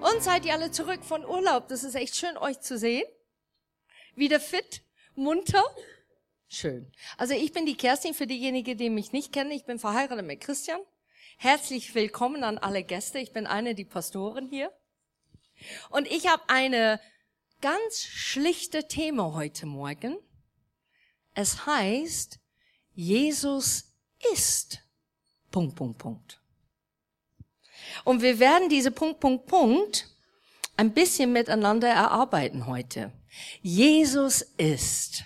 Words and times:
Und 0.00 0.22
seid 0.22 0.46
ihr 0.46 0.54
alle 0.54 0.70
zurück 0.70 1.04
von 1.04 1.26
Urlaub? 1.26 1.68
Das 1.68 1.84
ist 1.84 1.94
echt 1.94 2.16
schön, 2.16 2.38
euch 2.38 2.60
zu 2.60 2.78
sehen. 2.78 3.04
Wieder 4.14 4.40
fit, 4.40 4.82
munter. 5.14 5.62
Schön. 6.48 6.90
Also 7.18 7.34
ich 7.34 7.52
bin 7.52 7.66
die 7.66 7.76
Kerstin, 7.76 8.14
für 8.14 8.26
diejenigen, 8.26 8.78
die 8.78 8.88
mich 8.88 9.12
nicht 9.12 9.30
kennen. 9.30 9.50
Ich 9.50 9.66
bin 9.66 9.78
verheiratet 9.78 10.24
mit 10.24 10.40
Christian. 10.40 10.80
Herzlich 11.36 11.94
willkommen 11.94 12.44
an 12.44 12.56
alle 12.56 12.82
Gäste. 12.82 13.18
Ich 13.18 13.32
bin 13.32 13.46
eine 13.46 13.74
die 13.74 13.84
Pastoren 13.84 14.48
hier. 14.48 14.72
Und 15.90 16.10
ich 16.10 16.26
habe 16.28 16.42
eine 16.48 16.98
ganz 17.60 18.02
schlichte 18.02 18.88
Thema 18.88 19.34
heute 19.34 19.66
Morgen. 19.66 20.16
Es 21.34 21.66
heißt, 21.66 22.40
Jesus 22.94 23.92
ist. 24.32 24.80
Punkt, 25.50 25.76
Punkt, 25.76 25.98
Punkt. 25.98 26.39
Und 28.04 28.22
wir 28.22 28.38
werden 28.38 28.68
diese 28.68 28.90
Punkt, 28.90 29.20
Punkt, 29.20 29.46
Punkt 29.46 30.06
ein 30.76 30.92
bisschen 30.92 31.32
miteinander 31.32 31.88
erarbeiten 31.88 32.66
heute. 32.66 33.12
Jesus 33.60 34.42
ist. 34.56 35.24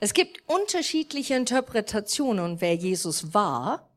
Es 0.00 0.14
gibt 0.14 0.42
unterschiedliche 0.48 1.34
Interpretationen, 1.34 2.60
wer 2.60 2.74
Jesus 2.74 3.32
war. 3.34 3.88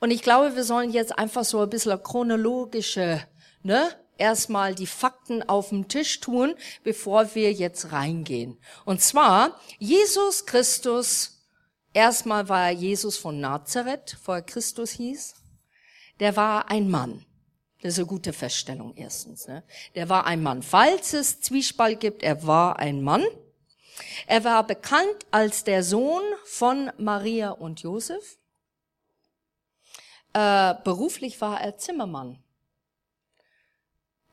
Und 0.00 0.10
ich 0.10 0.20
glaube, 0.20 0.56
wir 0.56 0.64
sollen 0.64 0.90
jetzt 0.90 1.16
einfach 1.18 1.44
so 1.44 1.60
ein 1.60 1.70
bisschen 1.70 2.02
chronologische, 2.02 3.22
ne, 3.62 3.88
erstmal 4.18 4.74
die 4.74 4.86
Fakten 4.86 5.48
auf 5.48 5.70
den 5.70 5.88
Tisch 5.88 6.20
tun, 6.20 6.54
bevor 6.82 7.34
wir 7.34 7.52
jetzt 7.52 7.92
reingehen. 7.92 8.58
Und 8.84 9.00
zwar, 9.00 9.60
Jesus 9.78 10.44
Christus 10.44 11.35
Erstmal 11.96 12.46
war 12.50 12.68
Jesus 12.68 13.16
von 13.16 13.40
Nazareth, 13.40 14.18
vor 14.22 14.42
Christus 14.42 14.90
hieß. 14.90 15.34
Der 16.20 16.36
war 16.36 16.70
ein 16.70 16.90
Mann. 16.90 17.24
Das 17.80 17.94
ist 17.94 18.00
eine 18.00 18.06
gute 18.06 18.34
Feststellung 18.34 18.94
erstens. 18.96 19.48
Ne? 19.48 19.64
Der 19.94 20.10
war 20.10 20.26
ein 20.26 20.42
Mann. 20.42 20.62
Falls 20.62 21.14
es 21.14 21.40
Zwiespalt 21.40 22.00
gibt, 22.00 22.22
er 22.22 22.46
war 22.46 22.78
ein 22.78 23.00
Mann. 23.00 23.24
Er 24.26 24.44
war 24.44 24.66
bekannt 24.66 25.24
als 25.30 25.64
der 25.64 25.82
Sohn 25.82 26.22
von 26.44 26.92
Maria 26.98 27.52
und 27.52 27.80
Josef. 27.80 28.36
Äh, 30.34 30.74
beruflich 30.84 31.40
war 31.40 31.62
er 31.62 31.78
Zimmermann. 31.78 32.44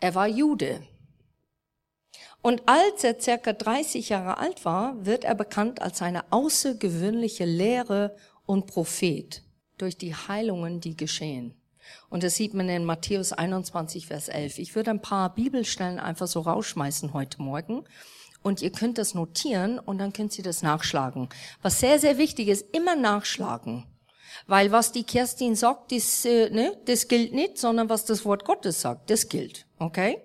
Er 0.02 0.16
war 0.16 0.28
Jude. 0.28 0.86
Und 2.44 2.62
als 2.66 3.06
er 3.06 3.20
circa 3.22 3.54
30 3.54 4.10
Jahre 4.10 4.38
alt 4.38 4.66
war, 4.66 5.06
wird 5.06 5.24
er 5.24 5.34
bekannt 5.34 5.82
als 5.82 6.02
eine 6.02 6.30
außergewöhnliche 6.30 7.46
Lehre 7.46 8.18
und 8.46 8.68
Prophet 8.68 9.44
durch 9.78 9.98
die 9.98 10.14
Heilungen, 10.14 10.82
die 10.82 10.98
geschehen. 10.98 11.56
Und 12.10 12.22
das 12.22 12.36
sieht 12.36 12.54
man 12.54 12.68
in 12.68 12.84
Matthäus 12.84 13.32
21, 13.32 14.08
Vers 14.08 14.28
11. 14.28 14.58
Ich 14.60 14.76
würde 14.76 14.92
ein 14.92 15.02
paar 15.02 15.34
Bibelstellen 15.34 16.00
einfach 16.00 16.28
so 16.28 16.42
rausschmeißen 16.42 17.14
heute 17.14 17.42
Morgen. 17.42 17.86
Und 18.42 18.62
ihr 18.62 18.74
könnt 18.74 18.98
das 18.98 19.14
notieren 19.14 19.80
und 19.80 20.00
dann 20.00 20.12
könnt 20.12 20.38
ihr 20.38 20.44
das 20.44 20.64
nachschlagen. 20.64 21.30
Was 21.62 21.80
sehr, 21.80 21.98
sehr 21.98 22.18
wichtig 22.18 22.50
ist, 22.50 22.66
immer 22.76 22.98
nachschlagen. 22.98 23.86
Weil 24.48 24.70
was 24.74 24.92
die 24.92 25.06
Kerstin 25.06 25.56
sagt, 25.56 25.94
das, 25.94 26.26
äh, 26.26 26.50
ne, 26.50 26.76
das 26.88 27.08
gilt 27.08 27.34
nicht, 27.34 27.58
sondern 27.58 27.88
was 27.88 28.04
das 28.04 28.26
Wort 28.26 28.44
Gottes 28.44 28.82
sagt, 28.82 29.10
das 29.10 29.30
gilt. 29.30 29.66
Okay? 29.80 30.22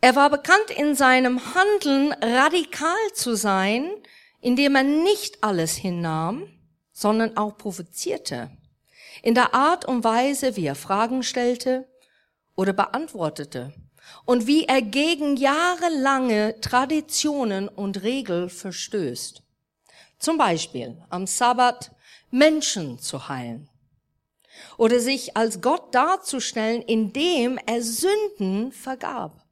Er 0.00 0.14
war 0.14 0.30
bekannt 0.30 0.70
in 0.76 0.94
seinem 0.94 1.40
Handeln 1.54 2.12
radikal 2.12 3.12
zu 3.14 3.34
sein, 3.34 3.90
indem 4.40 4.76
er 4.76 4.84
nicht 4.84 5.42
alles 5.42 5.74
hinnahm, 5.74 6.48
sondern 6.92 7.36
auch 7.36 7.58
provozierte. 7.58 8.50
In 9.22 9.34
der 9.34 9.54
Art 9.54 9.84
und 9.86 10.04
Weise, 10.04 10.54
wie 10.54 10.66
er 10.66 10.76
Fragen 10.76 11.24
stellte 11.24 11.88
oder 12.54 12.72
beantwortete 12.72 13.74
und 14.24 14.46
wie 14.46 14.66
er 14.66 14.82
gegen 14.82 15.36
jahrelange 15.36 16.60
Traditionen 16.60 17.68
und 17.68 18.04
Regeln 18.04 18.50
verstößt. 18.50 19.42
Zum 20.20 20.38
Beispiel 20.38 20.96
am 21.10 21.26
Sabbat 21.26 21.90
Menschen 22.30 23.00
zu 23.00 23.28
heilen 23.28 23.68
oder 24.76 25.00
sich 25.00 25.36
als 25.36 25.60
Gott 25.60 25.92
darzustellen, 25.92 26.82
indem 26.82 27.58
er 27.66 27.82
Sünden 27.82 28.70
vergab. 28.70 29.47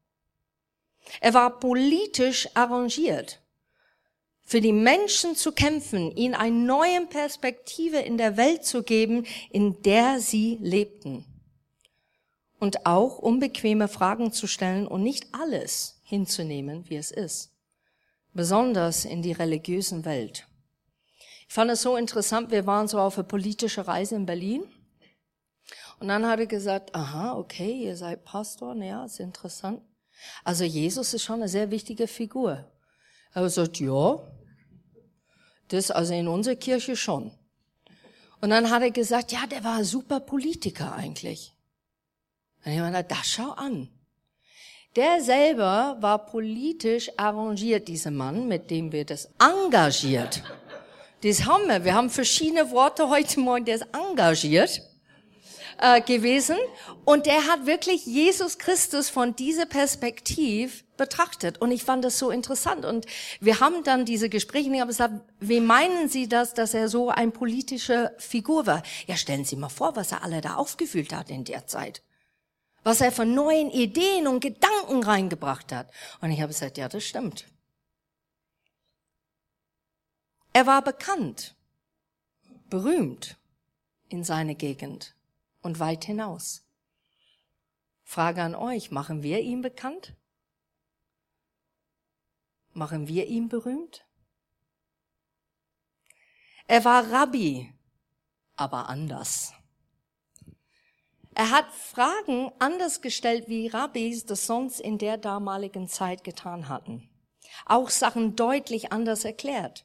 Er 1.20 1.34
war 1.34 1.58
politisch 1.58 2.48
arrangiert, 2.54 3.40
für 4.42 4.60
die 4.60 4.72
Menschen 4.72 5.34
zu 5.34 5.52
kämpfen, 5.52 6.14
ihnen 6.16 6.34
eine 6.34 6.54
neue 6.54 7.06
Perspektive 7.06 7.98
in 7.98 8.16
der 8.16 8.36
Welt 8.36 8.64
zu 8.64 8.82
geben, 8.82 9.26
in 9.50 9.82
der 9.82 10.20
sie 10.20 10.58
lebten. 10.60 11.24
Und 12.58 12.86
auch 12.86 13.18
unbequeme 13.18 13.88
Fragen 13.88 14.32
zu 14.32 14.46
stellen 14.46 14.86
und 14.86 15.02
nicht 15.02 15.26
alles 15.32 16.00
hinzunehmen, 16.04 16.88
wie 16.88 16.96
es 16.96 17.10
ist. 17.10 17.52
Besonders 18.32 19.04
in 19.04 19.20
die 19.20 19.32
religiösen 19.32 20.04
Welt. 20.04 20.46
Ich 21.48 21.54
fand 21.54 21.70
es 21.70 21.82
so 21.82 21.96
interessant, 21.96 22.50
wir 22.50 22.66
waren 22.66 22.88
so 22.88 22.98
auf 22.98 23.18
eine 23.18 23.26
politische 23.26 23.86
Reise 23.86 24.14
in 24.14 24.26
Berlin. 24.26 24.64
Und 25.98 26.08
dann 26.08 26.26
hat 26.26 26.38
er 26.38 26.46
gesagt, 26.46 26.94
aha, 26.94 27.36
okay, 27.36 27.72
ihr 27.72 27.96
seid 27.96 28.24
Pastor, 28.24 28.74
naja, 28.74 29.04
ist 29.04 29.20
interessant. 29.20 29.80
Also 30.44 30.64
Jesus 30.64 31.14
ist 31.14 31.22
schon 31.22 31.36
eine 31.36 31.48
sehr 31.48 31.70
wichtige 31.70 32.06
Figur. 32.06 32.70
Er 33.32 33.50
sagt, 33.50 33.80
ja, 33.80 34.18
das 35.68 35.90
also 35.90 36.14
in 36.14 36.28
unserer 36.28 36.56
Kirche 36.56 36.96
schon. 36.96 37.32
Und 38.40 38.50
dann 38.50 38.70
hat 38.70 38.82
er 38.82 38.90
gesagt, 38.90 39.32
ja, 39.32 39.46
der 39.46 39.64
war 39.64 39.84
super 39.84 40.20
Politiker 40.20 40.92
eigentlich. 40.94 41.54
Und 42.64 42.72
ich 42.72 42.78
meine, 42.78 43.04
das 43.04 43.26
schau 43.26 43.50
an. 43.50 43.88
Der 44.94 45.20
selber 45.20 45.96
war 46.00 46.24
politisch 46.24 47.10
arrangiert, 47.18 47.88
dieser 47.88 48.10
Mann, 48.10 48.48
mit 48.48 48.70
dem 48.70 48.92
wir 48.92 49.04
das 49.04 49.28
engagiert. 49.38 50.42
Das 51.22 51.44
haben 51.44 51.66
wir. 51.68 51.84
Wir 51.84 51.94
haben 51.94 52.08
verschiedene 52.08 52.70
Worte 52.70 53.10
heute 53.10 53.40
Morgen, 53.40 53.64
der 53.64 53.76
ist 53.76 53.86
engagiert 53.92 54.80
äh, 55.78 56.00
gewesen. 56.00 56.56
Und 57.04 57.26
er 57.26 57.46
hat 57.46 57.66
wirklich 57.66 58.06
Jesus 58.06 58.58
Christus 58.58 59.08
von 59.08 59.36
dieser 59.36 59.66
Perspektive 59.66 60.72
betrachtet. 60.96 61.60
Und 61.60 61.70
ich 61.70 61.84
fand 61.84 62.04
das 62.04 62.18
so 62.18 62.30
interessant. 62.30 62.84
Und 62.84 63.06
wir 63.40 63.60
haben 63.60 63.84
dann 63.84 64.04
diese 64.04 64.28
Gespräche, 64.28 64.70
ich 64.70 64.80
habe 64.80 64.88
gesagt, 64.88 65.14
wie 65.40 65.60
meinen 65.60 66.08
Sie 66.08 66.28
das, 66.28 66.54
dass 66.54 66.74
er 66.74 66.88
so 66.88 67.10
ein 67.10 67.32
politische 67.32 68.14
Figur 68.18 68.66
war? 68.66 68.82
Ja, 69.06 69.16
stellen 69.16 69.44
Sie 69.44 69.56
mal 69.56 69.68
vor, 69.68 69.96
was 69.96 70.12
er 70.12 70.22
alle 70.22 70.40
da 70.40 70.54
aufgefühlt 70.54 71.14
hat 71.14 71.30
in 71.30 71.44
der 71.44 71.66
Zeit. 71.66 72.02
Was 72.82 73.00
er 73.00 73.12
von 73.12 73.34
neuen 73.34 73.70
Ideen 73.70 74.26
und 74.26 74.40
Gedanken 74.40 75.02
reingebracht 75.02 75.72
hat. 75.72 75.90
Und 76.20 76.30
ich 76.30 76.40
habe 76.40 76.52
gesagt, 76.52 76.78
ja, 76.78 76.88
das 76.88 77.04
stimmt. 77.04 77.46
Er 80.52 80.66
war 80.66 80.82
bekannt, 80.82 81.54
berühmt 82.70 83.36
in 84.08 84.24
seiner 84.24 84.54
Gegend 84.54 85.15
und 85.66 85.80
weit 85.80 86.04
hinaus. 86.04 86.64
Frage 88.04 88.40
an 88.40 88.54
euch, 88.54 88.92
machen 88.92 89.24
wir 89.24 89.40
ihn 89.40 89.62
bekannt? 89.62 90.14
Machen 92.72 93.08
wir 93.08 93.26
ihn 93.26 93.48
berühmt? 93.48 94.06
Er 96.68 96.84
war 96.84 97.10
Rabbi, 97.10 97.74
aber 98.54 98.88
anders. 98.88 99.52
Er 101.34 101.50
hat 101.50 101.72
Fragen 101.72 102.52
anders 102.60 103.02
gestellt, 103.02 103.48
wie 103.48 103.66
Rabbis 103.66 104.24
das 104.24 104.46
sonst 104.46 104.80
in 104.80 104.98
der 104.98 105.18
damaligen 105.18 105.88
Zeit 105.88 106.22
getan 106.22 106.68
hatten. 106.68 107.10
Auch 107.66 107.90
Sachen 107.90 108.36
deutlich 108.36 108.92
anders 108.92 109.24
erklärt. 109.24 109.84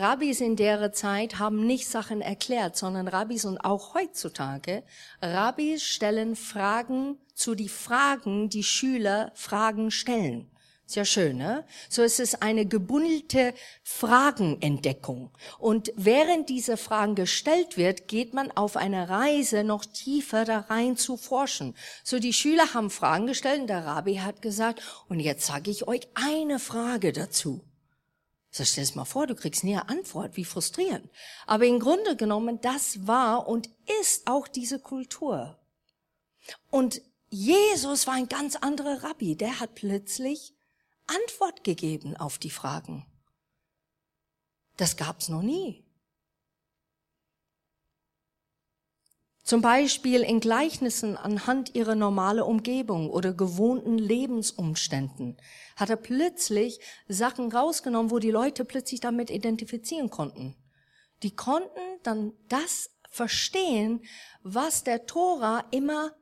Rabbis 0.00 0.40
in 0.40 0.56
der 0.56 0.92
Zeit 0.92 1.38
haben 1.38 1.66
nicht 1.66 1.88
Sachen 1.88 2.20
erklärt, 2.20 2.76
sondern 2.76 3.08
Rabbis 3.08 3.44
und 3.44 3.58
auch 3.58 3.94
heutzutage, 3.94 4.82
Rabbis 5.22 5.82
stellen 5.82 6.36
Fragen 6.36 7.18
zu 7.34 7.54
die 7.54 7.68
Fragen, 7.68 8.48
die 8.48 8.64
Schüler 8.64 9.30
Fragen 9.34 9.90
stellen. 9.90 10.50
Ist 10.86 10.96
ja 10.96 11.04
schön, 11.06 11.38
ne? 11.38 11.64
So 11.88 12.02
ist 12.02 12.20
es 12.20 12.42
eine 12.42 12.66
gebundelte 12.66 13.54
Fragenentdeckung. 13.82 15.30
Und 15.58 15.90
während 15.96 16.50
diese 16.50 16.76
Fragen 16.76 17.14
gestellt 17.14 17.78
wird, 17.78 18.06
geht 18.06 18.34
man 18.34 18.50
auf 18.50 18.76
eine 18.76 19.08
Reise 19.08 19.64
noch 19.64 19.86
tiefer 19.86 20.44
da 20.44 20.60
rein 20.60 20.98
zu 20.98 21.16
forschen. 21.16 21.74
So 22.02 22.18
die 22.18 22.34
Schüler 22.34 22.74
haben 22.74 22.90
Fragen 22.90 23.26
gestellt 23.26 23.62
und 23.62 23.68
der 23.68 23.86
Rabbi 23.86 24.16
hat 24.16 24.42
gesagt, 24.42 24.82
und 25.08 25.20
jetzt 25.20 25.46
sage 25.46 25.70
ich 25.70 25.88
euch 25.88 26.06
eine 26.14 26.58
Frage 26.58 27.12
dazu. 27.12 27.64
So 28.54 28.64
stell 28.64 28.86
dir 28.86 28.94
mal 28.94 29.04
vor, 29.04 29.26
du 29.26 29.34
kriegst 29.34 29.64
nie 29.64 29.72
eine 29.72 29.88
Antwort, 29.88 30.36
wie 30.36 30.44
frustrierend. 30.44 31.10
Aber 31.44 31.66
im 31.66 31.80
Grunde 31.80 32.14
genommen, 32.14 32.60
das 32.60 33.04
war 33.04 33.48
und 33.48 33.68
ist 34.00 34.28
auch 34.28 34.46
diese 34.46 34.78
Kultur. 34.78 35.58
Und 36.70 37.02
Jesus 37.30 38.06
war 38.06 38.14
ein 38.14 38.28
ganz 38.28 38.54
anderer 38.54 39.02
Rabbi, 39.02 39.34
der 39.34 39.58
hat 39.58 39.74
plötzlich 39.74 40.54
Antwort 41.08 41.64
gegeben 41.64 42.16
auf 42.16 42.38
die 42.38 42.50
Fragen. 42.50 43.04
Das 44.76 44.96
gab's 44.96 45.28
noch 45.28 45.42
nie. 45.42 45.84
Zum 49.42 49.62
Beispiel 49.62 50.20
in 50.20 50.38
Gleichnissen 50.38 51.16
anhand 51.16 51.74
ihrer 51.74 51.96
normalen 51.96 52.44
Umgebung 52.44 53.10
oder 53.10 53.32
gewohnten 53.32 53.98
Lebensumständen 53.98 55.38
hat 55.76 55.90
er 55.90 55.96
plötzlich 55.96 56.80
Sachen 57.08 57.52
rausgenommen, 57.52 58.10
wo 58.10 58.18
die 58.18 58.30
Leute 58.30 58.64
plötzlich 58.64 59.00
damit 59.00 59.30
identifizieren 59.30 60.10
konnten. 60.10 60.56
Die 61.22 61.34
konnten 61.34 61.80
dann 62.02 62.32
das 62.48 62.90
verstehen, 63.10 64.04
was 64.42 64.84
der 64.84 65.06
Tora 65.06 65.64
immer 65.70 66.12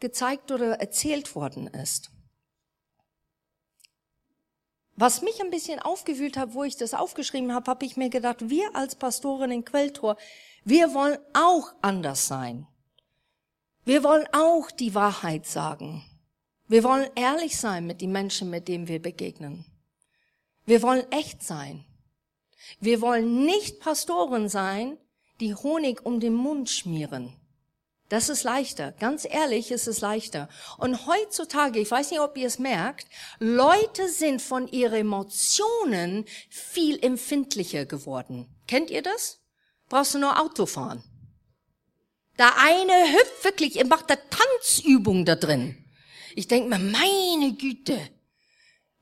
gezeigt 0.00 0.50
oder 0.50 0.80
erzählt 0.80 1.34
worden 1.34 1.66
ist. 1.68 2.10
Was 4.96 5.22
mich 5.22 5.40
ein 5.40 5.50
bisschen 5.50 5.78
aufgewühlt 5.78 6.36
hat, 6.36 6.52
wo 6.52 6.64
ich 6.64 6.76
das 6.76 6.92
aufgeschrieben 6.92 7.54
habe, 7.54 7.70
habe 7.70 7.86
ich 7.86 7.96
mir 7.96 8.10
gedacht, 8.10 8.50
wir 8.50 8.74
als 8.76 8.96
Pastoren 8.96 9.50
in 9.50 9.64
Quelltor, 9.64 10.16
wir 10.64 10.92
wollen 10.92 11.18
auch 11.32 11.72
anders 11.80 12.26
sein. 12.26 12.66
Wir 13.84 14.04
wollen 14.04 14.26
auch 14.32 14.70
die 14.70 14.94
Wahrheit 14.94 15.46
sagen. 15.46 16.04
Wir 16.70 16.84
wollen 16.84 17.10
ehrlich 17.16 17.58
sein 17.58 17.84
mit 17.84 18.00
den 18.00 18.12
Menschen, 18.12 18.48
mit 18.48 18.68
denen 18.68 18.86
wir 18.86 19.02
begegnen. 19.02 19.64
Wir 20.66 20.82
wollen 20.82 21.04
echt 21.10 21.42
sein. 21.42 21.84
Wir 22.78 23.00
wollen 23.00 23.44
nicht 23.44 23.80
Pastoren 23.80 24.48
sein, 24.48 24.96
die 25.40 25.56
Honig 25.56 26.06
um 26.06 26.20
den 26.20 26.34
Mund 26.34 26.70
schmieren. 26.70 27.34
Das 28.08 28.28
ist 28.28 28.44
leichter. 28.44 28.92
Ganz 28.92 29.26
ehrlich 29.28 29.72
ist 29.72 29.88
es 29.88 30.00
leichter. 30.00 30.48
Und 30.78 31.08
heutzutage, 31.08 31.80
ich 31.80 31.90
weiß 31.90 32.12
nicht, 32.12 32.20
ob 32.20 32.36
ihr 32.36 32.46
es 32.46 32.60
merkt, 32.60 33.08
Leute 33.40 34.08
sind 34.08 34.40
von 34.40 34.68
ihren 34.68 35.00
Emotionen 35.00 36.24
viel 36.50 37.04
empfindlicher 37.04 37.84
geworden. 37.84 38.46
Kennt 38.68 38.90
ihr 38.90 39.02
das? 39.02 39.40
brauchst 39.88 40.14
du 40.14 40.20
nur 40.20 40.40
Auto 40.40 40.66
fahren. 40.66 41.02
Da 42.36 42.52
eine 42.58 43.12
hüpft 43.12 43.42
wirklich, 43.42 43.74
ihr 43.74 43.86
macht 43.86 44.08
da 44.08 44.14
Tanzübung 44.14 45.24
da 45.24 45.34
drin. 45.34 45.79
Ich 46.34 46.48
denke 46.48 46.68
mir, 46.68 46.78
meine 46.78 47.54
Güte. 47.54 47.98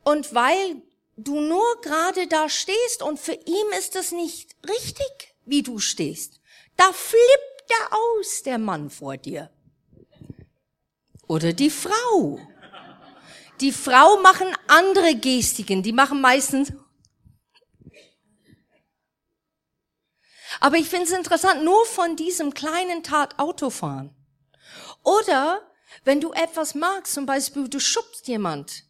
Und 0.05 0.35
weil 0.35 0.83
du 1.17 1.41
nur 1.41 1.81
gerade 1.83 2.27
da 2.27 2.49
stehst 2.49 3.03
und 3.03 3.19
für 3.19 3.33
ihn 3.33 3.67
ist 3.79 3.97
es 3.97 4.13
nicht 4.13 4.57
richtig, 4.69 5.35
wie 5.45 5.63
du 5.63 5.79
stehst, 5.79 6.41
da 6.77 6.93
flippt 6.93 7.71
er 7.71 7.99
aus, 7.99 8.43
der 8.43 8.59
Mann 8.59 8.91
vor 8.91 9.17
dir. 9.17 9.51
Oder 11.27 11.53
die 11.53 11.71
Frau. 11.71 12.41
Die 13.61 13.73
Frau 13.73 14.21
machen 14.21 14.49
andere 14.69 15.17
Gestiken, 15.17 15.83
die 15.83 15.93
machen 15.93 16.21
meistens 16.21 16.73
Aber 20.61 20.77
ich 20.77 20.89
finde 20.89 21.05
es 21.05 21.13
interessant, 21.13 21.63
nur 21.63 21.85
von 21.87 22.17
diesem 22.17 22.53
kleinen 22.53 23.03
Tat 23.03 23.39
Autofahren. 23.39 24.15
Oder 25.05 25.63
wenn 26.05 26.21
du 26.21 26.33
etwas 26.33 26.75
magst, 26.75 27.15
zum 27.15 27.27
Beispiel 27.27 27.69
du 27.69 27.81
schubst 27.81 28.29
jemand 28.29 28.85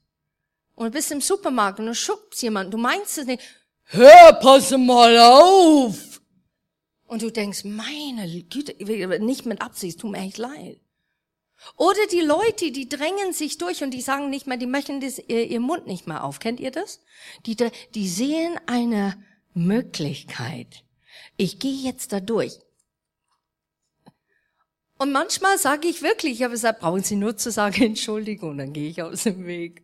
und 0.74 0.92
bist 0.92 1.10
im 1.10 1.20
Supermarkt 1.20 1.80
und 1.80 1.86
du 1.86 1.94
schubst 1.94 2.42
jemand, 2.42 2.72
du 2.72 2.78
meinst 2.78 3.18
es 3.18 3.26
nicht, 3.26 3.42
hör, 3.84 4.32
pass 4.34 4.70
mal 4.70 5.18
auf! 5.18 6.20
Und 7.06 7.22
du 7.22 7.30
denkst, 7.30 7.64
meine 7.64 8.42
Güte, 8.44 8.74
nicht 9.20 9.46
mit 9.46 9.62
Absicht, 9.62 10.00
tut 10.00 10.10
mir 10.10 10.18
echt 10.18 10.36
leid. 10.36 10.80
Oder 11.76 12.06
die 12.12 12.20
Leute, 12.20 12.70
die 12.70 12.88
drängen 12.88 13.32
sich 13.32 13.58
durch 13.58 13.82
und 13.82 13.92
die 13.92 14.02
sagen 14.02 14.30
nicht 14.30 14.46
mehr, 14.46 14.58
die 14.58 14.66
möchten 14.66 15.00
das, 15.00 15.18
ihr, 15.18 15.46
ihr 15.46 15.60
Mund 15.60 15.86
nicht 15.86 16.06
mehr 16.06 16.22
auf. 16.22 16.38
Kennt 16.38 16.60
ihr 16.60 16.70
das? 16.70 17.00
Die, 17.46 17.56
die 17.94 18.08
sehen 18.08 18.60
eine 18.66 19.24
Möglichkeit 19.54 20.84
ich 21.38 21.58
gehe 21.58 21.72
jetzt 21.72 22.12
da 22.12 22.20
durch. 22.20 22.58
Und 24.98 25.12
manchmal 25.12 25.58
sage 25.58 25.86
ich 25.86 26.02
wirklich, 26.02 26.34
ich 26.34 26.42
habe 26.42 26.52
gesagt, 26.52 26.80
brauchen 26.80 27.04
Sie 27.04 27.16
nur 27.16 27.36
zu 27.36 27.50
sagen, 27.50 27.82
Entschuldigung, 27.82 28.58
dann 28.58 28.72
gehe 28.72 28.90
ich 28.90 29.02
aus 29.02 29.22
dem 29.22 29.46
Weg. 29.46 29.82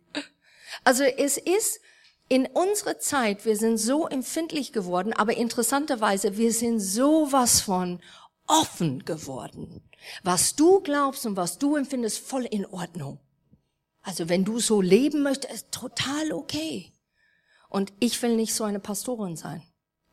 Also 0.83 1.03
es 1.03 1.37
ist 1.37 1.79
in 2.27 2.47
unserer 2.47 2.99
Zeit, 2.99 3.45
wir 3.45 3.55
sind 3.55 3.77
so 3.77 4.07
empfindlich 4.07 4.73
geworden, 4.73 5.13
aber 5.13 5.37
interessanterweise, 5.37 6.37
wir 6.37 6.51
sind 6.51 6.79
sowas 6.79 7.61
von 7.61 8.01
offen 8.47 9.05
geworden. 9.05 9.81
Was 10.23 10.55
du 10.55 10.81
glaubst 10.81 11.25
und 11.25 11.35
was 11.35 11.57
du 11.57 11.75
empfindest, 11.75 12.19
voll 12.19 12.45
in 12.45 12.65
Ordnung. 12.65 13.19
Also 14.01 14.29
wenn 14.29 14.43
du 14.43 14.59
so 14.59 14.81
leben 14.81 15.23
möchtest, 15.23 15.53
ist 15.53 15.71
total 15.71 16.31
okay. 16.31 16.91
Und 17.69 17.93
ich 17.99 18.21
will 18.21 18.35
nicht 18.35 18.53
so 18.53 18.63
eine 18.63 18.79
Pastorin 18.79 19.35
sein. 19.35 19.63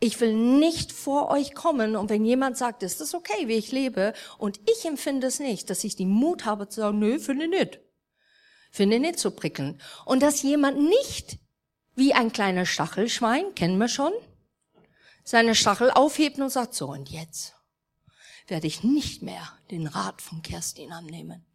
Ich 0.05 0.21
will 0.21 0.35
nicht 0.35 0.91
vor 0.91 1.31
euch 1.31 1.55
kommen 1.55 1.95
und 1.95 2.11
wenn 2.11 2.25
jemand 2.25 2.59
sagt, 2.59 2.83
ist 2.83 3.01
das 3.01 3.15
okay, 3.15 3.47
wie 3.47 3.55
ich 3.55 3.71
lebe, 3.71 4.15
und 4.37 4.59
ich 4.69 4.85
empfinde 4.85 5.29
es 5.29 5.39
nicht, 5.39 5.71
dass 5.71 5.85
ich 5.85 5.95
die 5.95 6.07
Mut 6.07 6.45
habe 6.45 6.69
zu 6.69 6.81
sagen, 6.81 6.99
nö, 6.99 7.21
finde 7.21 7.47
nicht. 7.47 7.79
Finde 8.73 8.99
nicht 8.99 9.21
so 9.21 9.31
prickelnd. 9.31 9.81
Und 10.05 10.21
dass 10.21 10.43
jemand 10.43 10.81
nicht 10.81 11.39
wie 11.95 12.15
ein 12.15 12.33
kleiner 12.33 12.67
Stachelschwein, 12.67 13.55
kennen 13.55 13.79
wir 13.79 13.87
schon, 13.87 14.13
seine 15.23 15.55
Stachel 15.55 15.93
aufhebt 15.93 16.41
und 16.41 16.51
sagt, 16.51 16.75
so 16.75 16.89
und 16.89 17.09
jetzt 17.09 17.55
werde 18.49 18.67
ich 18.67 18.83
nicht 18.83 19.23
mehr 19.23 19.57
den 19.71 19.87
Rat 19.87 20.21
von 20.21 20.43
Kerstin 20.43 20.91
annehmen. 20.91 21.47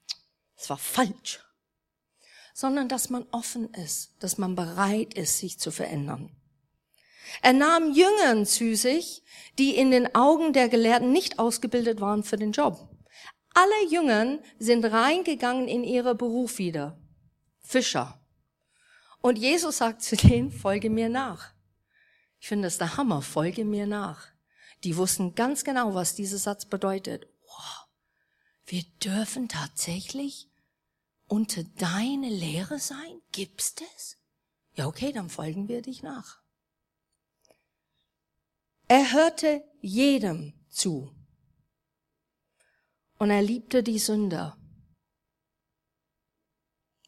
Es 0.56 0.70
war 0.70 0.78
falsch. 0.78 1.44
Sondern 2.54 2.88
dass 2.88 3.10
man 3.10 3.28
offen 3.32 3.74
ist, 3.74 4.14
dass 4.20 4.38
man 4.38 4.56
bereit 4.56 5.16
ist, 5.16 5.38
sich 5.38 5.60
zu 5.60 5.70
verändern. 5.70 6.37
Er 7.42 7.54
nahm 7.54 7.94
Jüngern 7.94 8.46
zu 8.46 8.76
sich, 8.76 9.24
die 9.58 9.76
in 9.76 9.92
den 9.92 10.14
Augen 10.16 10.54
der 10.54 10.70
Gelehrten 10.70 11.12
nicht 11.12 11.40
ausgebildet 11.40 12.02
waren 12.02 12.24
für 12.24 12.38
den 12.38 12.52
Job. 12.52 12.90
Alle 13.54 13.90
Jüngern 13.90 14.40
sind 14.60 14.86
reingegangen 14.86 15.68
in 15.68 15.84
ihre 15.84 16.16
Beruf 16.16 16.58
wieder. 16.60 17.00
Fischer. 17.60 18.22
Und 19.22 19.38
Jesus 19.38 19.78
sagt 19.78 20.04
zu 20.04 20.16
denen, 20.16 20.52
folge 20.52 20.90
mir 20.90 21.10
nach. 21.10 21.54
Ich 22.40 22.48
finde 22.48 22.68
das 22.68 22.78
der 22.78 22.98
Hammer, 22.98 23.22
folge 23.22 23.66
mir 23.66 23.88
nach. 23.88 24.28
Die 24.84 24.96
wussten 24.96 25.34
ganz 25.34 25.64
genau, 25.64 25.96
was 25.96 26.14
dieser 26.14 26.38
Satz 26.38 26.66
bedeutet. 26.66 27.28
Wow, 27.42 27.88
wir 28.68 28.84
dürfen 29.04 29.50
tatsächlich 29.50 30.48
unter 31.28 31.64
deine 31.64 32.30
Lehre 32.30 32.80
sein? 32.80 33.22
Gibt's 33.32 33.76
das? 33.76 34.18
Ja, 34.76 34.88
okay, 34.88 35.12
dann 35.12 35.30
folgen 35.30 35.68
wir 35.68 35.82
dich 35.82 36.04
nach. 36.04 36.42
Er 38.90 39.12
hörte 39.12 39.64
jedem 39.82 40.54
zu. 40.70 41.14
Und 43.18 43.32
er 43.32 43.42
liebte 43.42 43.84
die 43.84 44.00
Sünder. 44.00 44.58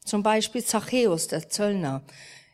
Zum 0.04 0.22
Beispiel 0.22 0.62
Zachäus, 0.62 1.28
der 1.28 1.48
Zöllner. 1.48 2.04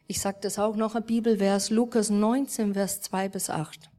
Ich 0.07 0.21
sage 0.21 0.39
das 0.43 0.61
auch 0.61 0.77
noch 0.77 0.95
ein 0.95 1.07
Bibelvers, 1.07 1.71
Lukas 1.71 2.11
19, 2.11 2.75
Vers 2.75 3.01
2 3.01 3.29
bis 3.31 3.51
8. 3.51 3.91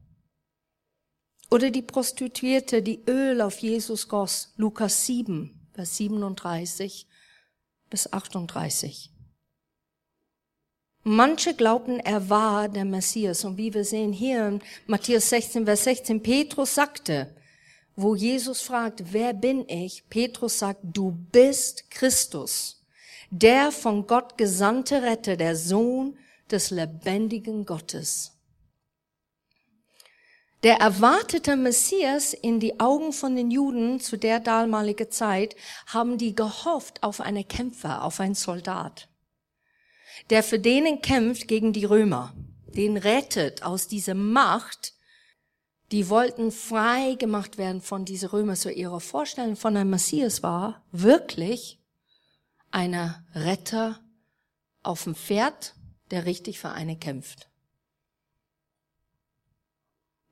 Oder 1.50 1.70
die 1.70 1.82
Prostituierte, 1.82 2.82
die 2.82 3.04
Öl 3.06 3.42
auf 3.42 3.58
Jesus 3.58 4.08
goss, 4.08 4.54
Lukas 4.56 5.04
7, 5.04 5.68
Vers 5.72 5.96
37 5.96 7.06
bis 7.90 8.10
38. 8.10 9.12
Manche 11.04 11.54
glaubten, 11.54 12.00
er 12.00 12.28
war 12.28 12.68
der 12.68 12.84
Messias. 12.84 13.44
Und 13.44 13.56
wie 13.56 13.72
wir 13.72 13.84
sehen 13.84 14.12
hier 14.12 14.48
in 14.48 14.62
Matthäus 14.86 15.28
16, 15.30 15.64
Vers 15.64 15.84
16, 15.84 16.22
Petrus 16.22 16.74
sagte, 16.74 17.34
wo 17.96 18.14
Jesus 18.14 18.60
fragt, 18.60 19.12
wer 19.12 19.32
bin 19.32 19.68
ich? 19.68 20.08
Petrus 20.08 20.58
sagt, 20.58 20.80
du 20.84 21.10
bist 21.32 21.90
Christus, 21.90 22.84
der 23.30 23.72
von 23.72 24.06
Gott 24.06 24.38
gesandte 24.38 25.02
Retter, 25.02 25.36
der 25.36 25.56
Sohn 25.56 26.16
des 26.50 26.70
lebendigen 26.70 27.64
Gottes. 27.64 28.34
Der 30.62 30.76
erwartete 30.76 31.56
Messias 31.56 32.34
in 32.34 32.58
die 32.58 32.80
Augen 32.80 33.12
von 33.12 33.36
den 33.36 33.50
Juden 33.50 34.00
zu 34.00 34.16
der 34.16 34.40
damaligen 34.40 35.10
Zeit 35.10 35.54
haben 35.86 36.18
die 36.18 36.34
gehofft 36.34 37.02
auf 37.02 37.20
einen 37.20 37.46
Kämpfer, 37.46 38.04
auf 38.04 38.18
einen 38.18 38.34
Soldat 38.34 39.07
der 40.30 40.42
für 40.42 40.58
denen 40.58 41.00
kämpft 41.02 41.48
gegen 41.48 41.72
die 41.72 41.84
Römer, 41.84 42.34
den 42.66 42.96
rettet 42.96 43.62
aus 43.62 43.88
dieser 43.88 44.14
Macht. 44.14 44.94
Die 45.90 46.08
wollten 46.08 46.52
frei 46.52 47.14
gemacht 47.14 47.56
werden 47.56 47.80
von 47.80 48.04
dieser 48.04 48.32
Römer. 48.32 48.56
So 48.56 48.68
ihre 48.68 49.00
Vorstellung 49.00 49.56
von 49.56 49.76
einem 49.76 49.90
Messias 49.90 50.42
war 50.42 50.84
wirklich 50.92 51.78
einer 52.70 53.24
Retter 53.34 54.00
auf 54.82 55.04
dem 55.04 55.14
Pferd, 55.14 55.74
der 56.10 56.26
richtig 56.26 56.58
für 56.58 56.70
eine 56.70 56.98
kämpft. 56.98 57.48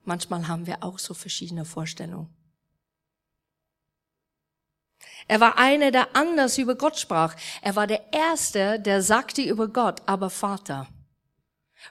Manchmal 0.05 0.47
haben 0.47 0.67
wir 0.67 0.85
auch 0.85 0.99
so 0.99 1.15
verschiedene 1.15 1.65
Vorstellungen. 1.65 2.29
Er 5.29 5.41
war 5.41 5.59
einer, 5.59 5.91
der 5.91 6.15
anders 6.15 6.57
über 6.59 6.77
Gott 6.77 6.99
sprach. 6.99 7.35
Er 7.63 7.77
war 7.77 7.87
der 7.87 8.13
Erste, 8.13 8.79
der 8.79 9.03
sagte 9.03 9.43
über 9.43 9.69
Gott, 9.69 10.03
aber 10.07 10.31
Vater. 10.31 10.89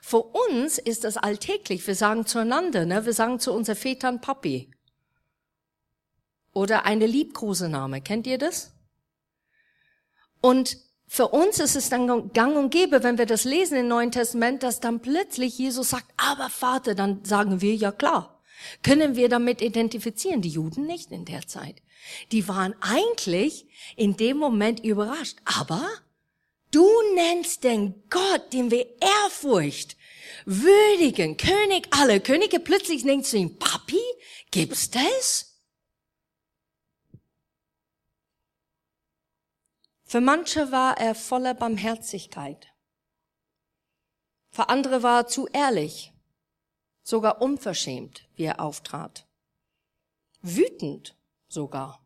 Für 0.02 0.22
uns 0.22 0.78
ist 0.78 1.04
das 1.04 1.16
alltäglich. 1.16 1.86
Wir 1.86 1.94
sagen 1.94 2.26
zueinander, 2.26 2.86
ne? 2.86 3.04
wir 3.06 3.12
sagen 3.12 3.40
zu 3.40 3.52
unseren 3.52 3.76
Vätern 3.76 4.20
Papi. 4.20 4.70
oder 6.52 6.86
eine 6.86 7.06
Liebkosename. 7.06 8.00
Kennt 8.00 8.26
ihr 8.26 8.38
das? 8.38 8.72
Und 10.40 10.78
für 11.06 11.28
uns 11.28 11.60
ist 11.60 11.76
es 11.76 11.90
dann 11.90 12.32
gang 12.32 12.56
und 12.56 12.70
gäbe, 12.70 13.02
wenn 13.02 13.18
wir 13.18 13.26
das 13.26 13.44
lesen 13.44 13.76
im 13.76 13.88
Neuen 13.88 14.10
Testament, 14.10 14.62
dass 14.62 14.80
dann 14.80 15.00
plötzlich 15.00 15.58
Jesus 15.58 15.90
sagt, 15.90 16.06
aber 16.16 16.48
Vater, 16.48 16.94
dann 16.94 17.24
sagen 17.24 17.60
wir, 17.60 17.74
ja 17.74 17.92
klar. 17.92 18.35
Können 18.82 19.16
wir 19.16 19.28
damit 19.28 19.60
identifizieren? 19.60 20.42
Die 20.42 20.48
Juden 20.48 20.86
nicht 20.86 21.10
in 21.10 21.24
der 21.24 21.46
Zeit. 21.46 21.82
Die 22.32 22.48
waren 22.48 22.74
eigentlich 22.80 23.66
in 23.96 24.16
dem 24.16 24.38
Moment 24.38 24.84
überrascht. 24.84 25.38
Aber 25.44 25.88
du 26.70 26.88
nennst 27.14 27.64
den 27.64 28.02
Gott, 28.10 28.52
den 28.52 28.70
wir 28.70 28.86
Ehrfurcht, 29.00 29.96
würdigen, 30.44 31.36
König 31.36 31.88
alle 31.90 32.20
Könige, 32.20 32.60
plötzlich 32.60 33.02
denkst 33.02 33.30
du 33.30 33.36
ihm, 33.36 33.58
Papi, 33.58 34.00
gibt's 34.50 34.90
das? 34.90 35.56
Für 40.04 40.20
manche 40.20 40.70
war 40.70 40.98
er 40.98 41.16
voller 41.16 41.54
Barmherzigkeit. 41.54 42.68
Für 44.50 44.68
andere 44.68 45.02
war 45.02 45.22
er 45.22 45.26
zu 45.26 45.48
ehrlich, 45.48 46.12
sogar 47.06 47.40
unverschämt, 47.40 48.28
wie 48.34 48.42
er 48.42 48.60
auftrat. 48.60 49.28
Wütend 50.42 51.16
sogar. 51.46 52.04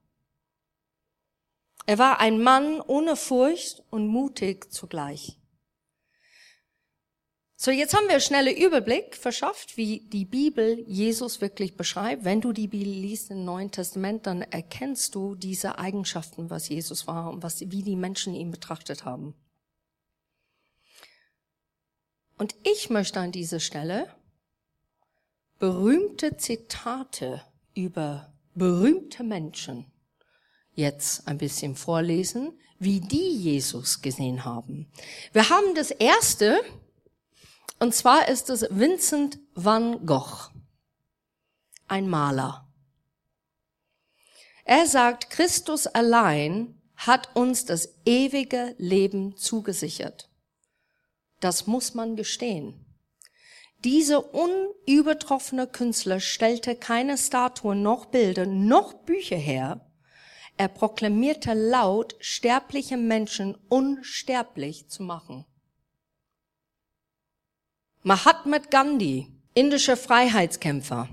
Er 1.86 1.98
war 1.98 2.20
ein 2.20 2.42
Mann 2.42 2.82
ohne 2.82 3.16
Furcht 3.16 3.82
und 3.88 4.06
mutig 4.06 4.70
zugleich. 4.70 5.38
So, 7.56 7.70
jetzt 7.70 7.94
haben 7.94 8.04
wir 8.04 8.12
einen 8.12 8.20
schnellen 8.20 8.56
Überblick 8.56 9.16
verschafft, 9.16 9.78
wie 9.78 10.00
die 10.00 10.26
Bibel 10.26 10.78
Jesus 10.86 11.40
wirklich 11.40 11.76
beschreibt. 11.76 12.24
Wenn 12.24 12.42
du 12.42 12.52
die 12.52 12.68
Bibel 12.68 12.92
liest 12.92 13.30
im 13.30 13.44
Neuen 13.44 13.70
Testament, 13.70 14.26
dann 14.26 14.42
erkennst 14.42 15.14
du 15.14 15.34
diese 15.34 15.78
Eigenschaften, 15.78 16.50
was 16.50 16.68
Jesus 16.68 17.06
war 17.06 17.30
und 17.30 17.42
was, 17.42 17.60
wie 17.60 17.82
die 17.82 17.96
Menschen 17.96 18.34
ihn 18.34 18.50
betrachtet 18.50 19.06
haben. 19.06 19.34
Und 22.36 22.54
ich 22.62 22.88
möchte 22.90 23.20
an 23.20 23.32
dieser 23.32 23.60
Stelle 23.60 24.14
berühmte 25.60 26.38
Zitate 26.38 27.44
über 27.74 28.32
berühmte 28.54 29.22
Menschen 29.22 29.92
jetzt 30.72 31.28
ein 31.28 31.36
bisschen 31.36 31.76
vorlesen, 31.76 32.58
wie 32.78 33.00
die 33.00 33.36
Jesus 33.36 34.00
gesehen 34.00 34.46
haben. 34.46 34.90
Wir 35.32 35.50
haben 35.50 35.74
das 35.74 35.90
erste, 35.90 36.60
und 37.78 37.94
zwar 37.94 38.28
ist 38.28 38.48
es 38.48 38.66
Vincent 38.70 39.38
van 39.54 40.06
Gogh, 40.06 40.48
ein 41.86 42.08
Maler. 42.08 42.66
Er 44.64 44.86
sagt, 44.86 45.28
Christus 45.28 45.86
allein 45.86 46.80
hat 46.96 47.36
uns 47.36 47.66
das 47.66 47.98
ewige 48.06 48.74
Leben 48.78 49.36
zugesichert. 49.36 50.30
Das 51.40 51.66
muss 51.66 51.92
man 51.92 52.16
gestehen. 52.16 52.89
Diese 53.84 54.20
unübertroffene 54.20 55.66
Künstler 55.66 56.20
stellte 56.20 56.76
keine 56.76 57.16
Statuen 57.16 57.82
noch 57.82 58.06
Bilder 58.06 58.44
noch 58.44 58.92
Bücher 58.92 59.36
her. 59.36 59.90
Er 60.58 60.68
proklamierte 60.68 61.54
laut, 61.54 62.14
sterbliche 62.20 62.98
Menschen 62.98 63.56
unsterblich 63.70 64.88
zu 64.88 65.02
machen. 65.02 65.46
Mahatma 68.02 68.58
Gandhi, 68.58 69.28
indischer 69.54 69.96
Freiheitskämpfer, 69.96 71.08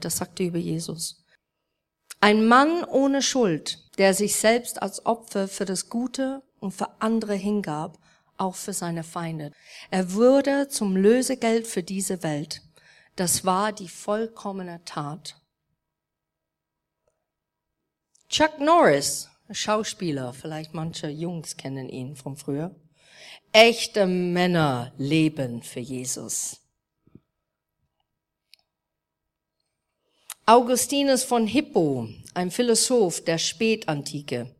das 0.00 0.16
sagte 0.16 0.42
über 0.42 0.58
Jesus. 0.58 1.24
Ein 2.20 2.46
Mann 2.46 2.82
ohne 2.82 3.22
Schuld, 3.22 3.96
der 3.98 4.14
sich 4.14 4.34
selbst 4.34 4.82
als 4.82 5.06
Opfer 5.06 5.46
für 5.46 5.64
das 5.64 5.88
Gute 5.88 6.42
und 6.58 6.72
für 6.72 7.00
andere 7.00 7.34
hingab, 7.34 7.98
auch 8.38 8.54
für 8.54 8.72
seine 8.72 9.04
Feinde. 9.04 9.52
Er 9.90 10.12
wurde 10.12 10.68
zum 10.68 10.96
Lösegeld 10.96 11.66
für 11.66 11.82
diese 11.82 12.22
Welt. 12.22 12.62
Das 13.14 13.44
war 13.44 13.72
die 13.72 13.88
vollkommene 13.88 14.84
Tat. 14.84 15.40
Chuck 18.28 18.58
Norris, 18.58 19.28
Schauspieler, 19.50 20.32
vielleicht 20.32 20.74
manche 20.74 21.08
Jungs 21.08 21.56
kennen 21.56 21.88
ihn 21.88 22.16
von 22.16 22.36
früher. 22.36 22.74
Echte 23.52 24.06
Männer 24.06 24.92
leben 24.98 25.62
für 25.62 25.80
Jesus. 25.80 26.60
Augustinus 30.44 31.24
von 31.24 31.46
Hippo, 31.46 32.08
ein 32.34 32.50
Philosoph 32.50 33.24
der 33.24 33.38
Spätantike. 33.38 34.55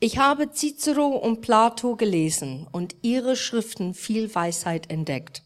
Ich 0.00 0.18
habe 0.18 0.52
Cicero 0.52 1.08
und 1.08 1.40
Plato 1.40 1.96
gelesen 1.96 2.68
und 2.70 2.94
ihre 3.02 3.34
Schriften 3.34 3.94
viel 3.94 4.32
Weisheit 4.32 4.90
entdeckt. 4.90 5.42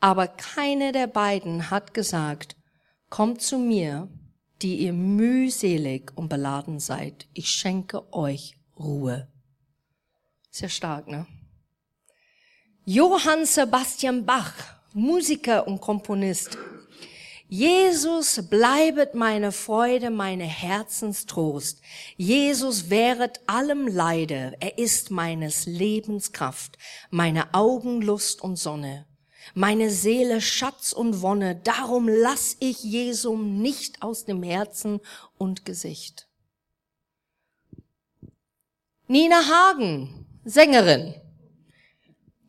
Aber 0.00 0.28
keine 0.28 0.92
der 0.92 1.06
beiden 1.06 1.70
hat 1.70 1.94
gesagt, 1.94 2.56
kommt 3.08 3.40
zu 3.40 3.58
mir, 3.58 4.08
die 4.60 4.76
ihr 4.76 4.92
mühselig 4.92 6.12
und 6.14 6.28
beladen 6.28 6.78
seid. 6.78 7.26
Ich 7.32 7.48
schenke 7.48 8.12
euch 8.12 8.58
Ruhe. 8.78 9.28
Sehr 10.50 10.68
stark, 10.68 11.08
ne? 11.08 11.26
Johann 12.84 13.46
Sebastian 13.46 14.26
Bach, 14.26 14.52
Musiker 14.92 15.66
und 15.66 15.80
Komponist. 15.80 16.58
Jesus 17.48 18.40
bleibet 18.48 19.14
meine 19.14 19.52
Freude, 19.52 20.10
meine 20.10 20.44
Herzenstrost. 20.44 21.80
Jesus 22.16 22.88
wäret 22.88 23.40
allem 23.46 23.86
Leide. 23.86 24.56
Er 24.60 24.78
ist 24.78 25.10
meines 25.10 25.66
Lebens 25.66 26.32
Kraft, 26.32 26.78
meine 27.10 27.52
Augen 27.52 28.00
Lust 28.00 28.42
und 28.42 28.56
Sonne, 28.56 29.06
meine 29.54 29.90
Seele 29.90 30.40
Schatz 30.40 30.92
und 30.92 31.20
Wonne. 31.20 31.54
Darum 31.56 32.08
lass 32.08 32.56
ich 32.60 32.82
Jesum 32.82 33.60
nicht 33.60 34.02
aus 34.02 34.24
dem 34.24 34.42
Herzen 34.42 35.00
und 35.36 35.66
Gesicht. 35.66 36.26
Nina 39.06 39.36
Hagen, 39.36 40.26
Sängerin. 40.44 41.14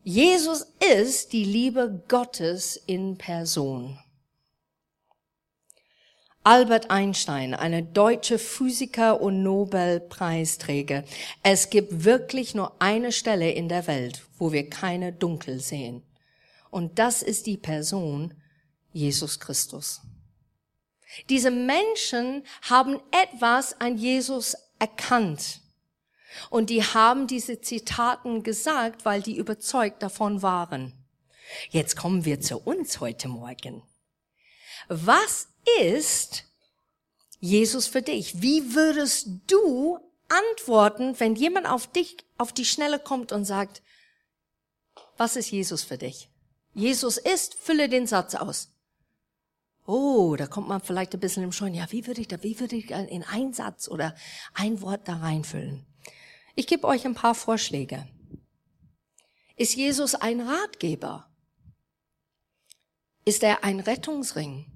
Jesus 0.02 0.66
ist 0.98 1.34
die 1.34 1.44
Liebe 1.44 2.02
Gottes 2.08 2.76
in 2.86 3.18
Person. 3.18 3.98
Albert 6.46 6.92
Einstein, 6.92 7.54
eine 7.54 7.82
deutsche 7.82 8.38
Physiker 8.38 9.20
und 9.20 9.42
Nobelpreisträger. 9.42 11.02
Es 11.42 11.70
gibt 11.70 12.04
wirklich 12.04 12.54
nur 12.54 12.80
eine 12.80 13.10
Stelle 13.10 13.50
in 13.50 13.68
der 13.68 13.88
Welt, 13.88 14.22
wo 14.38 14.52
wir 14.52 14.70
keine 14.70 15.12
Dunkel 15.12 15.58
sehen. 15.58 16.04
Und 16.70 17.00
das 17.00 17.22
ist 17.22 17.46
die 17.46 17.56
Person 17.56 18.32
Jesus 18.92 19.40
Christus. 19.40 20.02
Diese 21.30 21.50
Menschen 21.50 22.44
haben 22.62 23.00
etwas 23.10 23.80
an 23.80 23.98
Jesus 23.98 24.56
erkannt. 24.78 25.62
Und 26.48 26.70
die 26.70 26.84
haben 26.84 27.26
diese 27.26 27.60
Zitaten 27.60 28.44
gesagt, 28.44 29.04
weil 29.04 29.20
die 29.20 29.36
überzeugt 29.36 30.00
davon 30.00 30.42
waren. 30.42 30.92
Jetzt 31.70 31.96
kommen 31.96 32.24
wir 32.24 32.40
zu 32.40 32.56
uns 32.58 33.00
heute 33.00 33.26
Morgen. 33.26 33.82
Was 34.88 35.48
ist 35.82 36.44
Jesus 37.40 37.86
für 37.86 38.02
dich? 38.02 38.40
Wie 38.40 38.74
würdest 38.74 39.28
du 39.46 39.98
antworten, 40.28 41.18
wenn 41.18 41.34
jemand 41.34 41.66
auf 41.66 41.86
dich, 41.86 42.16
auf 42.38 42.52
die 42.52 42.64
Schnelle 42.64 42.98
kommt 42.98 43.32
und 43.32 43.44
sagt, 43.44 43.82
was 45.16 45.36
ist 45.36 45.50
Jesus 45.50 45.82
für 45.82 45.98
dich? 45.98 46.30
Jesus 46.74 47.16
ist, 47.16 47.54
fülle 47.54 47.88
den 47.88 48.06
Satz 48.06 48.34
aus. 48.34 48.72
Oh, 49.86 50.34
da 50.36 50.46
kommt 50.46 50.68
man 50.68 50.80
vielleicht 50.80 51.14
ein 51.14 51.20
bisschen 51.20 51.44
im 51.44 51.52
Scheuen. 51.52 51.74
Ja, 51.74 51.86
wie 51.90 52.06
würde 52.06 52.20
ich 52.20 52.28
da, 52.28 52.42
wie 52.42 52.58
würde 52.58 52.76
ich 52.76 52.90
in 52.90 53.22
einen 53.22 53.52
Satz 53.52 53.88
oder 53.88 54.14
ein 54.52 54.80
Wort 54.82 55.06
da 55.06 55.16
reinfüllen? 55.16 55.86
Ich 56.56 56.66
gebe 56.66 56.86
euch 56.86 57.06
ein 57.06 57.14
paar 57.14 57.34
Vorschläge. 57.34 58.06
Ist 59.56 59.76
Jesus 59.76 60.14
ein 60.14 60.40
Ratgeber? 60.40 61.30
Ist 63.28 63.42
er 63.42 63.64
ein 63.64 63.80
Rettungsring? 63.80 64.66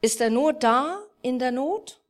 Ist 0.00 0.22
er 0.22 0.30
nur 0.30 0.54
da 0.54 1.04
in 1.20 1.38
der 1.38 1.52
Not? 1.52 2.00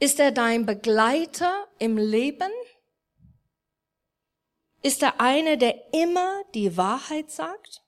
Ist 0.00 0.18
er 0.18 0.32
dein 0.32 0.66
Begleiter 0.66 1.68
im 1.78 1.96
Leben? 1.96 2.50
Ist 4.82 5.00
er 5.02 5.20
einer, 5.20 5.56
der 5.56 5.94
immer 5.94 6.42
die 6.54 6.76
Wahrheit 6.76 7.30
sagt? 7.30 7.84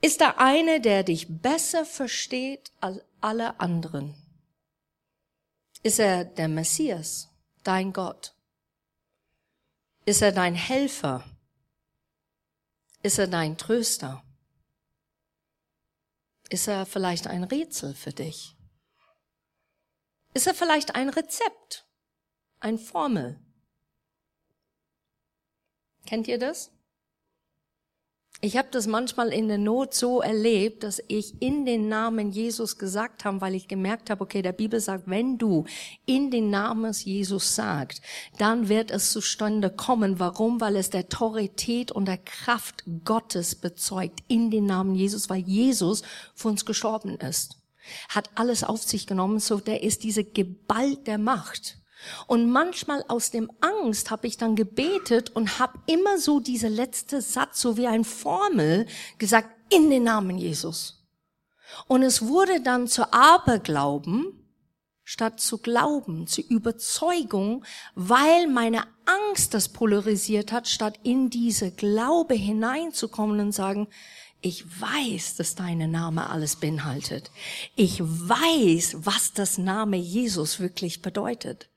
Ist 0.00 0.22
er 0.22 0.38
einer, 0.38 0.80
der 0.80 1.02
dich 1.02 1.26
besser 1.28 1.84
versteht 1.84 2.72
als 2.80 3.04
alle 3.20 3.60
anderen? 3.60 4.14
Ist 5.82 5.98
er 5.98 6.24
der 6.24 6.48
Messias, 6.48 7.28
dein 7.62 7.92
Gott? 7.92 8.34
Ist 10.06 10.22
er 10.22 10.32
dein 10.32 10.54
Helfer? 10.54 11.26
Ist 13.02 13.18
er 13.18 13.26
dein 13.26 13.56
Tröster? 13.56 14.22
Ist 16.50 16.68
er 16.68 16.84
vielleicht 16.84 17.26
ein 17.28 17.44
Rätsel 17.44 17.94
für 17.94 18.12
dich? 18.12 18.56
Ist 20.34 20.46
er 20.46 20.54
vielleicht 20.54 20.94
ein 20.94 21.08
Rezept? 21.08 21.86
Ein 22.58 22.78
Formel? 22.78 23.40
Kennt 26.06 26.28
ihr 26.28 26.38
das? 26.38 26.72
Ich 28.42 28.56
habe 28.56 28.68
das 28.70 28.86
manchmal 28.86 29.34
in 29.34 29.48
der 29.48 29.58
Not 29.58 29.92
so 29.92 30.22
erlebt, 30.22 30.82
dass 30.82 31.02
ich 31.08 31.42
in 31.42 31.66
den 31.66 31.90
Namen 31.90 32.30
Jesus 32.30 32.78
gesagt 32.78 33.26
habe, 33.26 33.42
weil 33.42 33.54
ich 33.54 33.68
gemerkt 33.68 34.08
habe, 34.08 34.22
okay, 34.22 34.40
der 34.40 34.52
Bibel 34.52 34.80
sagt, 34.80 35.04
wenn 35.06 35.36
du 35.36 35.66
in 36.06 36.30
den 36.30 36.48
Namen 36.48 36.94
Jesus 36.94 37.54
sagst, 37.54 38.00
dann 38.38 38.70
wird 38.70 38.90
es 38.90 39.12
zustande 39.12 39.68
kommen. 39.68 40.18
Warum? 40.18 40.58
Weil 40.58 40.76
es 40.76 40.88
der 40.88 41.04
Autorität 41.04 41.92
und 41.92 42.06
der 42.06 42.16
Kraft 42.16 42.84
Gottes 43.04 43.56
bezeugt 43.56 44.20
in 44.26 44.50
den 44.50 44.64
Namen 44.64 44.94
Jesus, 44.94 45.28
weil 45.28 45.42
Jesus 45.42 46.02
für 46.34 46.48
uns 46.48 46.64
gestorben 46.64 47.16
ist. 47.16 47.58
Hat 48.08 48.30
alles 48.36 48.64
auf 48.64 48.82
sich 48.82 49.06
genommen, 49.06 49.40
so 49.40 49.60
der 49.60 49.82
ist 49.82 50.02
diese 50.02 50.24
Gewalt 50.24 51.06
der 51.06 51.18
Macht. 51.18 51.79
Und 52.26 52.50
manchmal 52.50 53.04
aus 53.08 53.30
dem 53.30 53.50
Angst 53.60 54.10
habe 54.10 54.26
ich 54.26 54.36
dann 54.36 54.56
gebetet 54.56 55.30
und 55.30 55.58
habe 55.58 55.78
immer 55.86 56.18
so 56.18 56.40
diese 56.40 56.68
letzte 56.68 57.20
Satz, 57.20 57.60
so 57.60 57.76
wie 57.76 57.86
ein 57.86 58.04
Formel, 58.04 58.86
gesagt, 59.18 59.50
in 59.70 59.90
den 59.90 60.04
Namen 60.04 60.38
Jesus. 60.38 61.06
Und 61.86 62.02
es 62.02 62.26
wurde 62.26 62.60
dann 62.60 62.88
zu 62.88 63.12
Aberglauben, 63.12 64.40
statt 65.04 65.40
zu 65.40 65.58
Glauben, 65.58 66.26
zu 66.26 66.40
Überzeugung, 66.40 67.64
weil 67.94 68.46
meine 68.46 68.84
Angst 69.06 69.54
das 69.54 69.68
polarisiert 69.68 70.52
hat, 70.52 70.68
statt 70.68 71.00
in 71.02 71.30
diese 71.30 71.72
Glaube 71.72 72.34
hineinzukommen 72.34 73.40
und 73.40 73.52
sagen, 73.52 73.88
ich 74.40 74.64
weiß, 74.80 75.36
dass 75.36 75.54
deine 75.54 75.88
Name 75.88 76.30
alles 76.30 76.56
beinhaltet. 76.56 77.30
Ich 77.76 78.00
weiß, 78.00 78.98
was 79.00 79.32
das 79.32 79.58
Name 79.58 79.96
Jesus 79.96 80.60
wirklich 80.60 81.02
bedeutet. 81.02 81.69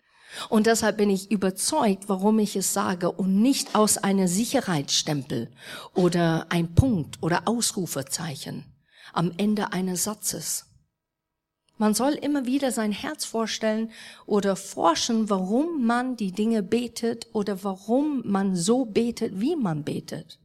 Und 0.50 0.68
deshalb 0.68 0.98
bin 0.98 1.10
ich 1.10 1.32
überzeugt, 1.32 2.10
warum 2.10 2.40
ich 2.40 2.56
es 2.56 2.74
sage 2.74 3.12
und 3.12 3.42
nicht 3.42 3.76
aus 3.76 3.98
einer 3.98 4.28
Sicherheitsstempel 4.28 5.50
oder 5.94 6.48
ein 6.50 6.76
Punkt 6.76 7.22
oder 7.22 7.48
Ausrufezeichen 7.48 8.66
am 9.14 9.32
Ende 9.38 9.74
eines 9.74 10.04
Satzes. 10.04 10.66
Man 11.78 11.94
soll 11.94 12.14
immer 12.14 12.46
wieder 12.46 12.72
sein 12.72 12.92
Herz 12.92 13.26
vorstellen 13.26 13.92
oder 14.26 14.56
forschen, 14.56 15.30
warum 15.30 15.86
man 15.86 16.16
die 16.16 16.32
Dinge 16.32 16.62
betet 16.62 17.28
oder 17.34 17.64
warum 17.64 18.22
man 18.26 18.56
so 18.56 18.86
betet, 18.86 19.40
wie 19.40 19.56
man 19.56 19.84
betet. 19.84 20.40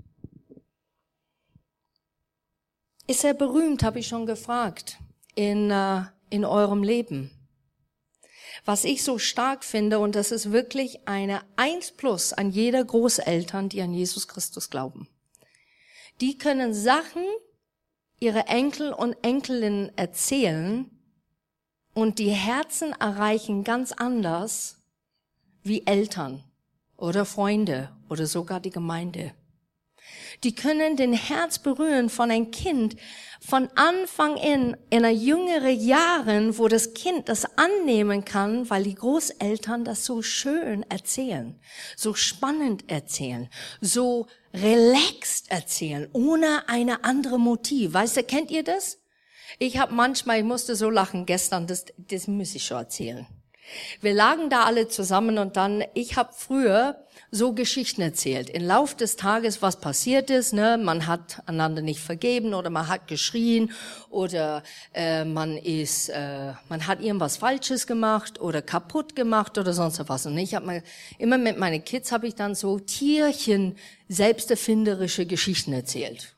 Ist 3.07 3.25
er 3.25 3.35
berühmt, 3.35 3.83
habe 3.83 4.01
ich 4.01 4.07
schon 4.07 4.27
gefragt, 4.27 4.99
in, 5.35 5.71
uh, 5.71 6.03
in 6.29 6.45
eurem 6.45 6.83
Leben? 6.83 7.31
Was 8.69 8.85
ich 8.85 9.03
so 9.03 9.17
stark 9.17 9.65
finde, 9.65 9.99
und 9.99 10.15
das 10.15 10.31
ist 10.31 10.53
wirklich 10.53 11.09
eine 11.09 11.41
Eins 11.57 11.91
plus 11.91 12.35
an 12.35 12.51
jeder 12.51 12.85
Großeltern, 12.85 13.71
die 13.71 13.81
an 13.81 13.95
Jesus 13.95 14.29
Christus 14.29 14.69
glauben. 14.69 15.09
Die 16.21 16.37
können 16.37 16.75
Sachen 16.75 17.25
ihre 18.21 18.41
Enkel 18.41 18.93
und 18.93 19.17
Enkelinnen 19.23 19.91
erzählen 19.97 20.91
und 21.95 22.19
die 22.19 22.29
Herzen 22.29 22.93
erreichen 22.93 23.65
ganz 23.65 23.93
anders 23.93 24.77
wie 25.63 25.87
Eltern 25.87 26.45
oder 26.99 27.25
Freunde 27.25 27.97
oder 28.11 28.27
sogar 28.27 28.61
die 28.61 28.69
Gemeinde. 28.69 29.33
Die 30.45 30.55
können 30.55 30.97
den 30.97 31.13
Herz 31.13 31.59
berühren 31.59 32.11
von 32.11 32.31
ein 32.31 32.51
Kind 32.51 32.97
von 33.41 33.69
Anfang 33.77 34.37
in, 34.37 34.77
in 34.91 35.05
einer 35.05 35.11
jüngere 35.11 35.69
Jahren, 35.69 36.59
wo 36.59 36.69
das 36.69 36.95
Kind 36.95 37.29
das 37.29 37.45
annehmen 37.57 38.25
kann, 38.25 38.69
weil 38.71 38.85
die 38.85 38.95
Großeltern 38.95 39.85
das 39.85 40.05
so 40.05 40.23
schön 40.23 40.85
erzählen, 40.91 41.59
so 41.97 42.15
spannend 42.15 42.91
erzählen, 42.91 43.49
so 43.81 44.27
relaxed 44.53 45.51
erzählen, 45.51 46.09
ohne 46.13 46.69
eine 46.69 47.05
andere 47.05 47.39
Motiv. 47.39 47.93
Weißt 47.93 48.17
du, 48.17 48.23
kennt 48.23 48.51
ihr 48.51 48.65
das? 48.65 48.99
Ich 49.59 49.79
habe 49.79 49.95
manchmal, 49.95 50.39
ich 50.39 50.45
musste 50.45 50.77
so 50.77 50.91
lachen 50.91 51.27
gestern, 51.27 51.67
das, 51.67 51.87
das 51.97 52.27
muss 52.27 52.55
ich 52.55 52.65
schon 52.65 52.79
erzählen. 52.79 53.27
Wir 54.01 54.15
lagen 54.15 54.51
da 54.51 54.65
alle 54.65 54.89
zusammen 54.89 55.39
und 55.39 55.57
dann, 55.57 55.85
ich 55.95 56.17
habe 56.17 56.31
früher 56.33 57.05
so 57.31 57.53
Geschichten 57.53 58.01
erzählt. 58.01 58.49
Im 58.49 58.65
Lauf 58.65 58.95
des 58.95 59.17
Tages, 59.17 59.61
was 59.61 59.81
passiert 59.81 60.31
ist, 60.31 60.53
ne? 60.53 60.79
man 60.83 61.07
hat 61.07 61.43
einander 61.47 61.83
nicht 61.83 62.01
vergeben 62.01 62.55
oder 62.55 62.71
man 62.71 62.89
hat 62.89 63.07
geschrien 63.07 63.73
oder 64.09 64.63
äh, 64.95 65.25
man 65.25 65.57
ist, 65.57 66.09
äh, 66.09 66.53
man 66.69 66.87
hat 66.87 67.01
irgendwas 67.01 67.37
Falsches 67.37 67.87
gemacht 67.87 68.41
oder 68.41 68.63
kaputt 68.63 69.15
gemacht 69.15 69.59
oder 69.59 69.73
sonst 69.73 70.01
was. 70.09 70.27
Und 70.27 70.39
ich 70.39 70.55
habe 70.55 70.83
immer 71.19 71.39
mit 71.39 71.59
meinen 71.59 71.85
Kids 71.85 72.13
habe 72.13 72.27
ich 72.27 72.35
dann 72.35 72.55
so 72.55 72.79
Tierchen 72.79 73.77
selbsterfinderische 74.09 75.27
Geschichten 75.27 75.73
erzählt. 75.73 76.35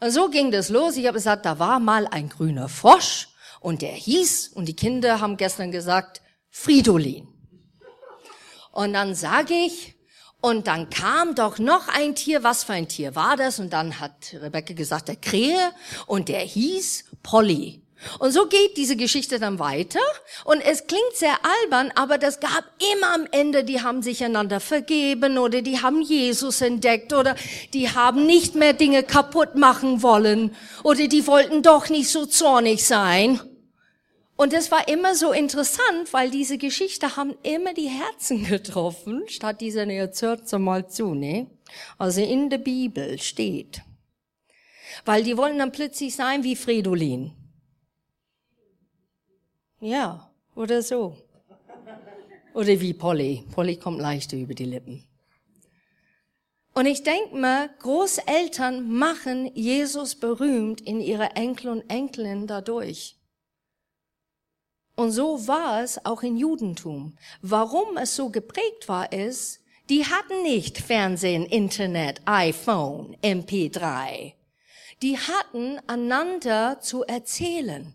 Und 0.00 0.12
so 0.12 0.28
ging 0.28 0.52
das 0.52 0.68
los. 0.68 0.96
Ich 0.96 1.06
habe 1.06 1.14
gesagt, 1.14 1.44
da 1.44 1.58
war 1.58 1.80
mal 1.80 2.06
ein 2.06 2.28
grüner 2.28 2.68
Frosch 2.68 3.28
und 3.60 3.82
der 3.82 3.92
hieß 3.92 4.48
und 4.54 4.66
die 4.66 4.76
Kinder 4.76 5.20
haben 5.20 5.36
gestern 5.36 5.72
gesagt 5.72 6.22
Fridolin. 6.60 7.28
Und 8.72 8.92
dann 8.92 9.14
sage 9.14 9.54
ich, 9.54 9.94
und 10.40 10.66
dann 10.66 10.90
kam 10.90 11.34
doch 11.36 11.58
noch 11.58 11.86
ein 11.88 12.16
Tier, 12.16 12.42
was 12.42 12.64
für 12.64 12.72
ein 12.72 12.88
Tier 12.88 13.14
war 13.14 13.36
das? 13.36 13.60
Und 13.60 13.72
dann 13.72 14.00
hat 14.00 14.34
Rebecca 14.34 14.74
gesagt, 14.74 15.08
der 15.08 15.16
Krähe, 15.16 15.72
und 16.06 16.28
der 16.28 16.40
hieß 16.40 17.04
Polly. 17.22 17.82
Und 18.18 18.32
so 18.32 18.46
geht 18.46 18.76
diese 18.76 18.96
Geschichte 18.96 19.38
dann 19.38 19.60
weiter. 19.60 20.00
Und 20.44 20.60
es 20.60 20.86
klingt 20.86 21.14
sehr 21.14 21.36
albern, 21.62 21.92
aber 21.94 22.18
das 22.18 22.40
gab 22.40 22.64
immer 22.92 23.14
am 23.14 23.26
Ende, 23.30 23.62
die 23.62 23.82
haben 23.82 24.02
sich 24.02 24.24
einander 24.24 24.58
vergeben 24.58 25.38
oder 25.38 25.62
die 25.62 25.80
haben 25.80 26.02
Jesus 26.02 26.60
entdeckt 26.60 27.12
oder 27.12 27.36
die 27.72 27.90
haben 27.90 28.26
nicht 28.26 28.56
mehr 28.56 28.72
Dinge 28.72 29.04
kaputt 29.04 29.54
machen 29.54 30.02
wollen 30.02 30.54
oder 30.82 31.06
die 31.06 31.26
wollten 31.26 31.62
doch 31.62 31.88
nicht 31.88 32.10
so 32.10 32.26
zornig 32.26 32.84
sein. 32.84 33.40
Und 34.38 34.52
es 34.52 34.70
war 34.70 34.86
immer 34.86 35.16
so 35.16 35.32
interessant, 35.32 36.12
weil 36.12 36.30
diese 36.30 36.58
Geschichte 36.58 37.16
haben 37.16 37.34
immer 37.42 37.74
die 37.74 37.88
Herzen 37.88 38.44
getroffen, 38.48 39.24
statt 39.26 39.60
dieser, 39.60 39.84
jetzt 39.88 40.22
hört's 40.22 40.52
mal 40.52 40.88
zu, 40.88 41.12
ne? 41.12 41.50
Also 41.98 42.22
in 42.22 42.48
der 42.48 42.58
Bibel 42.58 43.18
steht. 43.18 43.82
Weil 45.04 45.24
die 45.24 45.36
wollen 45.36 45.58
dann 45.58 45.72
plötzlich 45.72 46.14
sein 46.14 46.44
wie 46.44 46.54
Fridolin. 46.54 47.32
Ja, 49.80 50.30
oder 50.54 50.82
so. 50.82 51.16
Oder 52.54 52.80
wie 52.80 52.94
Polly. 52.94 53.44
Polly 53.50 53.76
kommt 53.76 54.00
leichter 54.00 54.36
über 54.36 54.54
die 54.54 54.66
Lippen. 54.66 55.04
Und 56.74 56.86
ich 56.86 57.02
denke 57.02 57.36
mal, 57.36 57.70
Großeltern 57.80 58.88
machen 58.88 59.50
Jesus 59.56 60.14
berühmt 60.14 60.80
in 60.80 61.00
ihre 61.00 61.30
Enkel 61.34 61.70
und 61.70 61.90
Enkelin 61.90 62.46
dadurch. 62.46 63.17
Und 64.98 65.12
so 65.12 65.46
war 65.46 65.84
es 65.84 66.04
auch 66.04 66.24
im 66.24 66.36
Judentum. 66.36 67.16
Warum 67.40 67.96
es 67.98 68.16
so 68.16 68.30
geprägt 68.30 68.88
war, 68.88 69.12
ist, 69.12 69.60
die 69.88 70.04
hatten 70.04 70.42
nicht 70.42 70.78
Fernsehen, 70.78 71.46
Internet, 71.46 72.20
iPhone, 72.24 73.16
MP3. 73.22 74.32
Die 75.00 75.16
hatten 75.16 75.78
einander 75.86 76.80
zu 76.80 77.04
erzählen. 77.04 77.94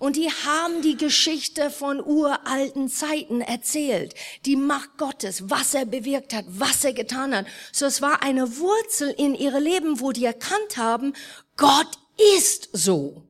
Und 0.00 0.16
die 0.16 0.28
haben 0.28 0.82
die 0.82 0.96
Geschichte 0.96 1.70
von 1.70 2.04
uralten 2.04 2.88
Zeiten 2.88 3.40
erzählt. 3.40 4.12
Die 4.46 4.56
Macht 4.56 4.98
Gottes, 4.98 5.48
was 5.48 5.74
er 5.74 5.86
bewirkt 5.86 6.34
hat, 6.34 6.46
was 6.48 6.82
er 6.82 6.92
getan 6.92 7.36
hat. 7.36 7.46
So 7.70 7.86
es 7.86 8.02
war 8.02 8.24
eine 8.24 8.58
Wurzel 8.58 9.14
in 9.16 9.36
ihre 9.36 9.60
Leben, 9.60 10.00
wo 10.00 10.10
die 10.10 10.24
erkannt 10.24 10.76
haben, 10.76 11.12
Gott 11.56 12.00
ist 12.36 12.68
so. 12.72 13.22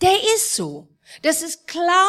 Der 0.00 0.22
ist 0.36 0.54
so. 0.54 0.86
Das 1.20 1.42
ist 1.42 1.66
klar, 1.66 2.08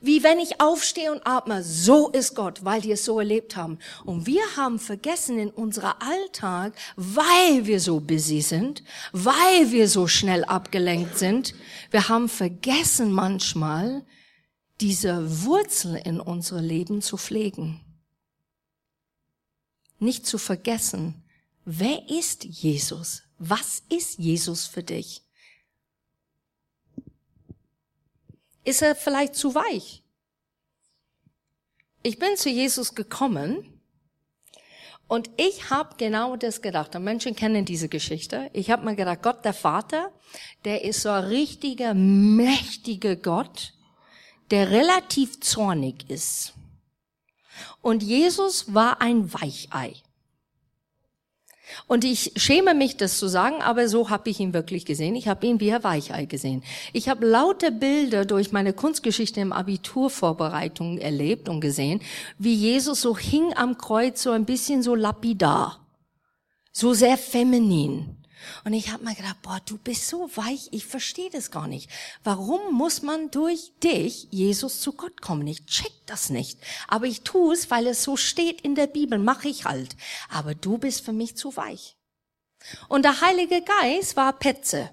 wie 0.00 0.22
wenn 0.22 0.38
ich 0.38 0.60
aufstehe 0.60 1.10
und 1.10 1.26
atme. 1.26 1.62
So 1.64 2.10
ist 2.10 2.34
Gott, 2.34 2.64
weil 2.64 2.80
die 2.80 2.92
es 2.92 3.04
so 3.04 3.18
erlebt 3.18 3.56
haben. 3.56 3.78
Und 4.04 4.26
wir 4.26 4.42
haben 4.56 4.78
vergessen 4.78 5.38
in 5.38 5.50
unserer 5.50 6.00
Alltag, 6.00 6.74
weil 6.94 7.66
wir 7.66 7.80
so 7.80 7.98
busy 7.98 8.40
sind, 8.40 8.84
weil 9.12 9.72
wir 9.72 9.88
so 9.88 10.06
schnell 10.06 10.44
abgelenkt 10.44 11.18
sind, 11.18 11.54
wir 11.90 12.08
haben 12.08 12.28
vergessen 12.28 13.12
manchmal, 13.12 14.04
diese 14.80 15.44
Wurzel 15.44 15.96
in 15.96 16.20
unser 16.20 16.60
Leben 16.60 17.00
zu 17.02 17.16
pflegen. 17.16 17.80
Nicht 19.98 20.26
zu 20.26 20.38
vergessen, 20.38 21.24
wer 21.64 22.08
ist 22.08 22.44
Jesus? 22.44 23.22
Was 23.38 23.82
ist 23.88 24.18
Jesus 24.18 24.66
für 24.66 24.82
dich? 24.82 25.23
Ist 28.64 28.82
er 28.82 28.94
vielleicht 28.94 29.34
zu 29.34 29.54
weich? 29.54 30.02
Ich 32.02 32.18
bin 32.18 32.36
zu 32.36 32.48
Jesus 32.48 32.94
gekommen 32.94 33.74
Und 35.06 35.30
ich 35.36 35.70
habe 35.70 35.96
genau 35.98 36.36
das 36.36 36.62
gedacht. 36.62 36.96
Und 36.96 37.04
Menschen 37.04 37.36
kennen 37.36 37.64
diese 37.64 37.88
Geschichte. 37.88 38.50
Ich 38.52 38.70
habe 38.70 38.84
mir 38.84 38.96
gedacht, 38.96 39.22
Gott 39.22 39.44
der 39.44 39.52
Vater, 39.52 40.10
der 40.64 40.82
ist 40.84 41.02
so 41.02 41.10
ein 41.10 41.24
richtiger, 41.24 41.94
mächtiger 41.94 43.16
Gott, 43.16 43.74
der 44.50 44.70
relativ 44.70 45.40
zornig 45.40 46.08
ist. 46.08 46.54
Und 47.82 48.02
Jesus 48.02 48.72
war 48.72 49.00
ein 49.00 49.32
Weichei. 49.32 49.94
Und 51.86 52.04
ich 52.04 52.32
schäme 52.36 52.74
mich, 52.74 52.96
das 52.96 53.18
zu 53.18 53.28
sagen, 53.28 53.62
aber 53.62 53.88
so 53.88 54.10
habe 54.10 54.30
ich 54.30 54.40
ihn 54.40 54.54
wirklich 54.54 54.84
gesehen. 54.84 55.14
Ich 55.16 55.28
habe 55.28 55.46
ihn 55.46 55.60
wie 55.60 55.72
ein 55.72 55.82
Weichei 55.82 56.24
gesehen. 56.26 56.62
Ich 56.92 57.08
habe 57.08 57.26
laute 57.26 57.72
Bilder 57.72 58.24
durch 58.24 58.52
meine 58.52 58.72
Kunstgeschichte 58.72 59.40
im 59.40 59.52
Abiturvorbereitung 59.52 60.98
erlebt 60.98 61.48
und 61.48 61.60
gesehen, 61.60 62.00
wie 62.38 62.54
Jesus 62.54 63.00
so 63.00 63.16
hing 63.16 63.54
am 63.54 63.78
Kreuz, 63.78 64.22
so 64.22 64.30
ein 64.30 64.44
bisschen 64.44 64.82
so 64.82 64.94
lapidar, 64.94 65.80
so 66.72 66.92
sehr 66.92 67.16
feminin. 67.16 68.23
Und 68.64 68.72
ich 68.72 68.90
habe 68.90 69.04
mir 69.04 69.14
gedacht, 69.14 69.42
boah, 69.42 69.60
du 69.64 69.78
bist 69.78 70.08
so 70.08 70.30
weich, 70.36 70.68
ich 70.72 70.86
verstehe 70.86 71.30
das 71.30 71.50
gar 71.50 71.66
nicht. 71.66 71.90
Warum 72.22 72.74
muss 72.74 73.02
man 73.02 73.30
durch 73.30 73.72
dich, 73.82 74.28
Jesus, 74.30 74.80
zu 74.80 74.92
Gott 74.92 75.20
kommen? 75.20 75.46
Ich 75.46 75.66
check 75.66 75.92
das 76.06 76.30
nicht. 76.30 76.58
Aber 76.88 77.06
ich 77.06 77.22
tue 77.22 77.54
es, 77.54 77.70
weil 77.70 77.86
es 77.86 78.02
so 78.02 78.16
steht 78.16 78.60
in 78.60 78.74
der 78.74 78.86
Bibel, 78.86 79.18
mache 79.18 79.48
ich 79.48 79.64
halt. 79.64 79.96
Aber 80.28 80.54
du 80.54 80.78
bist 80.78 81.04
für 81.04 81.12
mich 81.12 81.36
zu 81.36 81.56
weich. 81.56 81.96
Und 82.88 83.04
der 83.04 83.20
Heilige 83.20 83.62
Geist 83.62 84.16
war 84.16 84.32
Petze. 84.32 84.90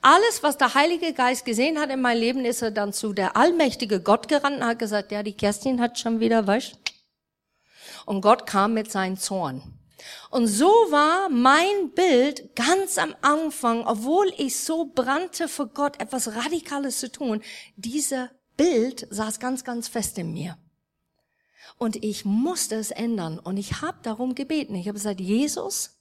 Alles, 0.00 0.42
was 0.42 0.58
der 0.58 0.74
Heilige 0.74 1.12
Geist 1.12 1.44
gesehen 1.44 1.78
hat 1.78 1.90
in 1.90 2.00
meinem 2.00 2.20
Leben, 2.20 2.44
ist 2.44 2.62
er 2.62 2.70
dann 2.70 2.92
zu 2.92 3.12
der 3.12 3.36
allmächtige 3.36 4.00
Gott 4.00 4.28
gerannt 4.28 4.58
und 4.58 4.66
hat 4.66 4.78
gesagt, 4.78 5.12
ja, 5.12 5.22
die 5.22 5.36
Kerstin 5.36 5.80
hat 5.80 5.98
schon 5.98 6.20
wieder, 6.20 6.46
weißt 6.46 6.76
Und 8.06 8.20
Gott 8.20 8.46
kam 8.46 8.74
mit 8.74 8.90
seinem 8.90 9.18
Zorn. 9.18 9.77
Und 10.30 10.46
so 10.46 10.66
war 10.66 11.28
mein 11.28 11.90
Bild 11.94 12.54
ganz 12.54 12.98
am 12.98 13.14
Anfang, 13.20 13.84
obwohl 13.86 14.32
ich 14.36 14.58
so 14.58 14.86
brannte 14.86 15.48
für 15.48 15.66
Gott, 15.66 16.00
etwas 16.00 16.34
Radikales 16.34 17.00
zu 17.00 17.10
tun, 17.10 17.42
dieser 17.76 18.30
Bild 18.56 19.06
saß 19.10 19.40
ganz, 19.40 19.64
ganz 19.64 19.88
fest 19.88 20.18
in 20.18 20.32
mir. 20.32 20.58
Und 21.78 22.02
ich 22.02 22.24
musste 22.24 22.74
es 22.74 22.90
ändern. 22.90 23.38
Und 23.38 23.56
ich 23.56 23.80
habe 23.80 23.98
darum 24.02 24.34
gebeten. 24.34 24.74
Ich 24.74 24.88
habe 24.88 24.98
gesagt, 24.98 25.20
Jesus, 25.20 25.98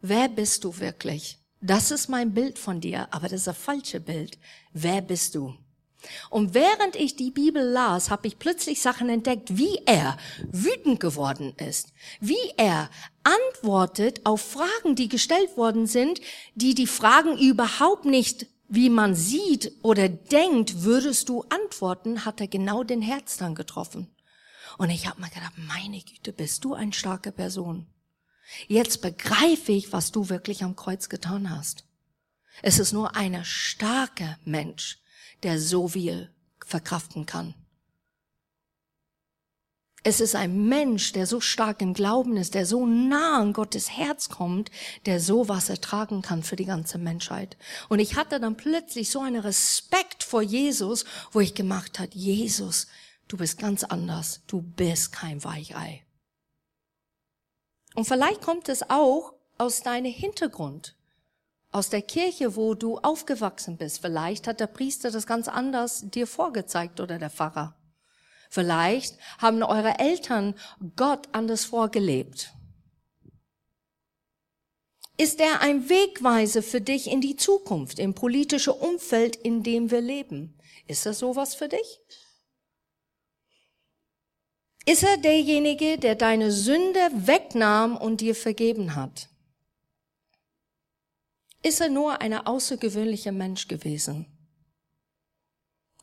wer 0.00 0.28
bist 0.28 0.64
du 0.64 0.78
wirklich? 0.78 1.38
Das 1.60 1.90
ist 1.90 2.08
mein 2.08 2.34
Bild 2.34 2.58
von 2.58 2.80
dir, 2.80 3.06
aber 3.12 3.28
das 3.28 3.42
ist 3.42 3.48
ein 3.48 3.54
falsche 3.54 4.00
Bild. 4.00 4.38
Wer 4.72 5.00
bist 5.00 5.34
du? 5.34 5.54
Und 6.30 6.54
während 6.54 6.96
ich 6.96 7.16
die 7.16 7.30
Bibel 7.30 7.62
las, 7.62 8.10
habe 8.10 8.26
ich 8.26 8.38
plötzlich 8.38 8.80
Sachen 8.80 9.08
entdeckt, 9.08 9.56
wie 9.56 9.80
er 9.86 10.16
wütend 10.50 11.00
geworden 11.00 11.54
ist, 11.58 11.92
wie 12.20 12.52
er 12.56 12.90
antwortet 13.24 14.24
auf 14.24 14.40
Fragen, 14.40 14.96
die 14.96 15.08
gestellt 15.08 15.56
worden 15.56 15.86
sind, 15.86 16.20
die 16.54 16.74
die 16.74 16.86
Fragen 16.86 17.38
überhaupt 17.38 18.04
nicht, 18.04 18.46
wie 18.68 18.90
man 18.90 19.14
sieht 19.14 19.72
oder 19.82 20.08
denkt, 20.08 20.82
würdest 20.82 21.28
du 21.28 21.44
antworten, 21.50 22.24
hat 22.24 22.40
er 22.40 22.48
genau 22.48 22.84
den 22.84 23.02
Herz 23.02 23.36
dann 23.36 23.54
getroffen. 23.54 24.08
Und 24.78 24.90
ich 24.90 25.06
habe 25.06 25.20
mir 25.20 25.28
gedacht, 25.28 25.52
meine 25.56 26.00
Güte, 26.00 26.32
bist 26.32 26.64
du 26.64 26.74
eine 26.74 26.92
starke 26.92 27.32
Person. 27.32 27.86
Jetzt 28.68 29.02
begreife 29.02 29.72
ich, 29.72 29.92
was 29.92 30.10
du 30.10 30.28
wirklich 30.28 30.64
am 30.64 30.76
Kreuz 30.76 31.08
getan 31.08 31.50
hast. 31.50 31.84
Es 32.62 32.78
ist 32.78 32.92
nur 32.92 33.16
ein 33.16 33.44
starker 33.44 34.38
Mensch, 34.44 35.01
der 35.42 35.60
so 35.60 35.88
viel 35.88 36.30
verkraften 36.64 37.26
kann. 37.26 37.54
Es 40.04 40.20
ist 40.20 40.34
ein 40.34 40.66
Mensch, 40.68 41.12
der 41.12 41.26
so 41.28 41.40
stark 41.40 41.80
im 41.80 41.94
Glauben 41.94 42.36
ist, 42.36 42.54
der 42.54 42.66
so 42.66 42.86
nah 42.86 43.38
an 43.38 43.52
Gottes 43.52 43.90
Herz 43.90 44.28
kommt, 44.28 44.70
der 45.06 45.20
sowas 45.20 45.68
ertragen 45.68 46.22
kann 46.22 46.42
für 46.42 46.56
die 46.56 46.64
ganze 46.64 46.98
Menschheit. 46.98 47.56
Und 47.88 48.00
ich 48.00 48.16
hatte 48.16 48.40
dann 48.40 48.56
plötzlich 48.56 49.10
so 49.10 49.20
einen 49.20 49.40
Respekt 49.40 50.24
vor 50.24 50.42
Jesus, 50.42 51.04
wo 51.30 51.38
ich 51.38 51.54
gemacht 51.54 52.00
hat, 52.00 52.14
Jesus, 52.14 52.88
du 53.28 53.36
bist 53.36 53.58
ganz 53.58 53.84
anders. 53.84 54.40
Du 54.48 54.60
bist 54.60 55.12
kein 55.12 55.44
Weichei. 55.44 56.04
Und 57.94 58.06
vielleicht 58.06 58.40
kommt 58.40 58.68
es 58.68 58.88
auch 58.90 59.34
aus 59.56 59.82
deinem 59.82 60.12
Hintergrund 60.12 60.96
aus 61.72 61.88
der 61.88 62.02
Kirche, 62.02 62.54
wo 62.54 62.74
du 62.74 62.98
aufgewachsen 62.98 63.78
bist. 63.78 64.00
Vielleicht 64.00 64.46
hat 64.46 64.60
der 64.60 64.66
Priester 64.66 65.10
das 65.10 65.26
ganz 65.26 65.48
anders 65.48 66.02
dir 66.10 66.26
vorgezeigt 66.26 67.00
oder 67.00 67.18
der 67.18 67.30
Pfarrer. 67.30 67.74
Vielleicht 68.50 69.16
haben 69.38 69.62
eure 69.62 69.98
Eltern 69.98 70.54
Gott 70.94 71.28
anders 71.32 71.64
vorgelebt. 71.64 72.52
Ist 75.16 75.40
er 75.40 75.62
ein 75.62 75.88
Wegweise 75.88 76.62
für 76.62 76.80
dich 76.80 77.10
in 77.10 77.20
die 77.20 77.36
Zukunft, 77.36 77.98
im 77.98 78.14
politischen 78.14 78.74
Umfeld, 78.74 79.36
in 79.36 79.62
dem 79.62 79.90
wir 79.90 80.00
leben? 80.00 80.58
Ist 80.86 81.06
er 81.06 81.14
sowas 81.14 81.54
für 81.54 81.68
dich? 81.68 82.00
Ist 84.84 85.04
er 85.04 85.16
derjenige, 85.16 85.96
der 85.96 86.16
deine 86.16 86.50
Sünde 86.50 87.00
wegnahm 87.14 87.96
und 87.96 88.20
dir 88.20 88.34
vergeben 88.34 88.96
hat? 88.96 89.28
Ist 91.62 91.80
er 91.80 91.88
nur 91.88 92.20
ein 92.20 92.34
außergewöhnlicher 92.34 93.32
Mensch 93.32 93.68
gewesen. 93.68 94.26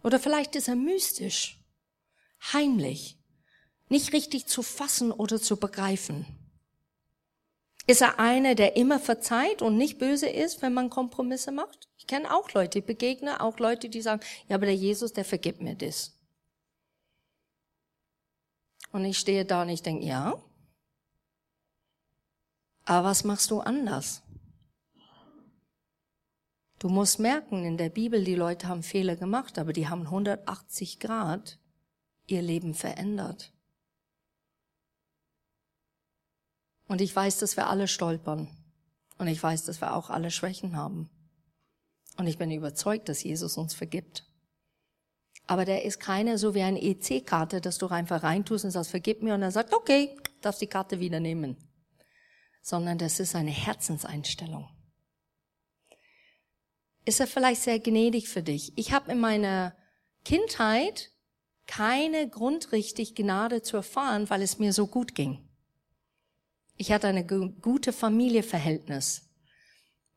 Oder 0.03 0.19
vielleicht 0.19 0.55
ist 0.55 0.67
er 0.67 0.75
mystisch, 0.75 1.59
heimlich, 2.53 3.17
nicht 3.89 4.13
richtig 4.13 4.45
zu 4.45 4.63
fassen 4.63 5.11
oder 5.11 5.41
zu 5.41 5.57
begreifen. 5.57 6.25
Ist 7.87 8.01
er 8.01 8.19
einer, 8.19 8.53
der 8.53 8.75
immer 8.75 8.99
verzeiht 8.99 9.61
und 9.61 9.77
nicht 9.77 9.97
böse 9.97 10.29
ist, 10.29 10.61
wenn 10.61 10.73
man 10.73 10.89
Kompromisse 10.89 11.51
macht? 11.51 11.89
Ich 11.97 12.05
kenne 12.05 12.33
auch 12.33 12.51
Leute, 12.53 12.79
ich 12.79 12.85
begegne 12.85 13.41
auch 13.41 13.57
Leute, 13.57 13.89
die 13.89 14.01
sagen, 14.01 14.21
ja, 14.47 14.55
aber 14.55 14.67
der 14.67 14.75
Jesus, 14.75 15.11
der 15.11 15.25
vergibt 15.25 15.61
mir 15.61 15.75
das. 15.75 16.15
Und 18.91 19.05
ich 19.05 19.17
stehe 19.17 19.43
da 19.43 19.63
und 19.63 19.69
ich 19.69 19.81
denke, 19.81 20.05
ja. 20.05 20.41
Aber 22.85 23.09
was 23.09 23.23
machst 23.23 23.51
du 23.51 23.59
anders? 23.59 24.21
Du 26.79 26.87
musst 26.87 27.19
merken, 27.19 27.65
in 27.65 27.77
der 27.77 27.89
Bibel, 27.89 28.23
die 28.23 28.35
Leute 28.35 28.69
haben 28.69 28.83
Fehler 28.83 29.17
gemacht, 29.17 29.59
aber 29.59 29.73
die 29.73 29.89
haben 29.89 30.03
180 30.03 30.99
Grad 30.99 31.59
ihr 32.25 32.41
Leben 32.41 32.73
verändert. 32.73 33.51
Und 36.87 37.01
ich 37.01 37.13
weiß, 37.13 37.37
dass 37.39 37.57
wir 37.57 37.67
alle 37.67 37.89
stolpern. 37.89 38.47
Und 39.17 39.27
ich 39.27 39.43
weiß, 39.43 39.65
dass 39.65 39.81
wir 39.81 39.93
auch 39.93 40.09
alle 40.09 40.31
Schwächen 40.31 40.77
haben. 40.77 41.09
Und 42.17 42.27
ich 42.27 42.37
bin 42.37 42.49
überzeugt, 42.49 43.09
dass 43.09 43.23
Jesus 43.23 43.57
uns 43.57 43.73
vergibt. 43.73 44.25
Aber 45.47 45.65
der 45.65 45.83
ist 45.83 45.99
keine 45.99 46.37
so 46.37 46.55
wie 46.55 46.61
eine 46.61 46.81
EC-Karte, 46.81 47.59
dass 47.59 47.77
du 47.77 47.87
einfach 47.87 48.23
reintust 48.23 48.63
und 48.63 48.71
sagst, 48.71 48.91
vergib 48.91 49.21
mir, 49.21 49.33
und 49.33 49.41
er 49.41 49.51
sagt, 49.51 49.73
okay, 49.73 50.15
darfst 50.41 50.61
die 50.61 50.67
Karte 50.67 51.01
wieder 51.01 51.19
nehmen. 51.19 51.57
Sondern 52.61 52.97
das 52.97 53.19
ist 53.19 53.35
eine 53.35 53.51
Herzenseinstellung 53.51 54.69
ist 57.09 57.19
er 57.19 57.27
vielleicht 57.27 57.63
sehr 57.63 57.79
gnädig 57.79 58.29
für 58.29 58.43
dich. 58.43 58.71
Ich 58.75 58.93
habe 58.93 59.11
in 59.11 59.19
meiner 59.19 59.75
Kindheit 60.23 61.09
keine 61.65 62.29
Grund 62.29 62.71
richtig 62.71 63.15
Gnade 63.15 63.63
zu 63.63 63.77
erfahren, 63.77 64.29
weil 64.29 64.43
es 64.43 64.59
mir 64.59 64.73
so 64.73 64.85
gut 64.85 65.15
ging. 65.15 65.39
Ich 66.77 66.91
hatte 66.91 67.07
eine 67.07 67.25
gute 67.25 67.93
Familieverhältnis. 67.93 69.27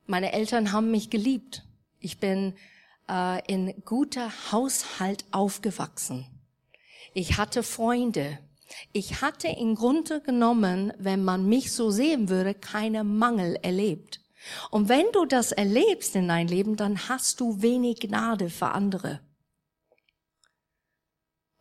Meine 0.04 0.32
Eltern 0.32 0.72
haben 0.72 0.90
mich 0.90 1.08
geliebt. 1.08 1.64
Ich 1.98 2.20
bin 2.20 2.54
äh, 3.08 3.42
in 3.50 3.74
guter 3.86 4.30
Haushalt 4.52 5.24
aufgewachsen. 5.30 6.26
Ich 7.14 7.38
hatte 7.38 7.62
Freunde. 7.62 8.38
Ich 8.92 9.22
hatte 9.22 9.48
im 9.48 9.76
Grunde 9.76 10.20
genommen, 10.20 10.92
wenn 10.98 11.24
man 11.24 11.48
mich 11.48 11.72
so 11.72 11.90
sehen 11.90 12.28
würde, 12.28 12.52
keine 12.52 13.02
Mangel 13.02 13.56
erlebt. 13.62 14.21
Und 14.70 14.88
wenn 14.88 15.06
du 15.12 15.24
das 15.24 15.52
erlebst 15.52 16.16
in 16.16 16.28
dein 16.28 16.48
Leben, 16.48 16.76
dann 16.76 17.08
hast 17.08 17.40
du 17.40 17.62
wenig 17.62 18.00
Gnade 18.00 18.50
für 18.50 18.68
andere. 18.68 19.20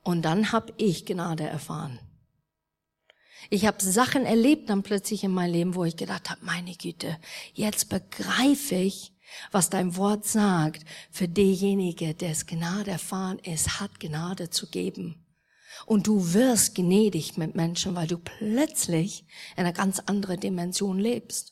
Und 0.03 0.23
dann 0.23 0.51
hab 0.51 0.73
ich 0.77 1.05
Gnade 1.05 1.43
erfahren. 1.43 1.99
Ich 3.49 3.65
habe 3.65 3.83
Sachen 3.83 4.25
erlebt 4.25 4.69
dann 4.69 4.83
plötzlich 4.83 5.23
in 5.23 5.31
meinem 5.31 5.53
Leben, 5.53 5.75
wo 5.75 5.83
ich 5.83 5.95
gedacht 5.95 6.29
habe, 6.29 6.45
meine 6.45 6.75
Güte, 6.75 7.17
jetzt 7.53 7.89
begreife 7.89 8.75
ich, 8.75 9.13
was 9.51 9.69
dein 9.69 9.95
Wort 9.95 10.25
sagt. 10.25 10.83
Für 11.11 11.27
derjenige, 11.27 12.13
der 12.13 12.31
es 12.31 12.45
Gnade 12.45 12.91
erfahren 12.91 13.39
ist, 13.39 13.79
hat 13.79 13.99
Gnade 13.99 14.49
zu 14.49 14.67
geben. 14.67 15.25
Und 15.85 16.07
du 16.07 16.33
wirst 16.33 16.75
gnädig 16.75 17.37
mit 17.37 17.55
Menschen, 17.55 17.95
weil 17.95 18.07
du 18.07 18.17
plötzlich 18.17 19.25
in 19.55 19.63
einer 19.63 19.73
ganz 19.73 19.99
anderen 19.99 20.39
Dimension 20.39 20.99
lebst. 20.99 21.50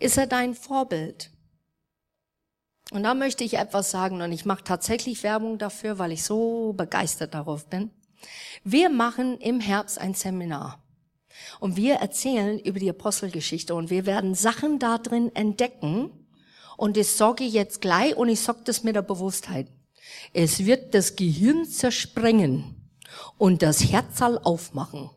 Ist 0.00 0.16
er 0.16 0.26
dein 0.26 0.54
Vorbild? 0.54 1.30
Und 2.90 3.04
da 3.04 3.14
möchte 3.14 3.44
ich 3.44 3.54
etwas 3.54 3.90
sagen 3.90 4.22
und 4.22 4.32
ich 4.32 4.46
mache 4.46 4.64
tatsächlich 4.64 5.22
Werbung 5.22 5.58
dafür, 5.58 5.98
weil 5.98 6.10
ich 6.10 6.24
so 6.24 6.72
begeistert 6.72 7.34
darauf 7.34 7.66
bin. 7.66 7.90
Wir 8.64 8.88
machen 8.88 9.38
im 9.38 9.60
Herbst 9.60 10.00
ein 10.00 10.14
Seminar. 10.14 10.82
Und 11.60 11.76
wir 11.76 11.96
erzählen 11.96 12.58
über 12.58 12.80
die 12.80 12.90
Apostelgeschichte 12.90 13.74
und 13.74 13.90
wir 13.90 14.06
werden 14.06 14.34
Sachen 14.34 14.78
da 14.78 14.98
drin 14.98 15.34
entdecken. 15.36 16.10
Und 16.76 16.96
das 16.96 17.18
sage 17.18 17.44
ich 17.44 17.52
jetzt 17.52 17.80
gleich 17.80 18.16
und 18.16 18.30
ich 18.30 18.40
sage 18.40 18.60
das 18.64 18.82
mit 18.82 18.96
der 18.96 19.02
Bewusstheit. 19.02 19.68
Es 20.32 20.64
wird 20.64 20.94
das 20.94 21.14
Gehirn 21.14 21.66
zersprengen 21.66 22.90
und 23.36 23.62
das 23.62 23.84
Herzal 23.84 24.38
aufmachen. 24.38 25.10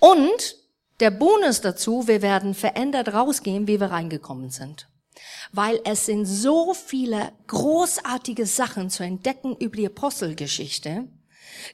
Und 0.00 0.61
der 1.00 1.10
Bonus 1.10 1.60
dazu, 1.60 2.06
wir 2.06 2.22
werden 2.22 2.54
verändert 2.54 3.12
rausgehen, 3.12 3.66
wie 3.66 3.80
wir 3.80 3.90
reingekommen 3.90 4.50
sind. 4.50 4.88
Weil 5.52 5.80
es 5.84 6.06
sind 6.06 6.26
so 6.26 6.74
viele 6.74 7.32
großartige 7.46 8.46
Sachen 8.46 8.90
zu 8.90 9.02
entdecken 9.02 9.56
über 9.56 9.76
die 9.76 9.86
Apostelgeschichte, 9.86 11.08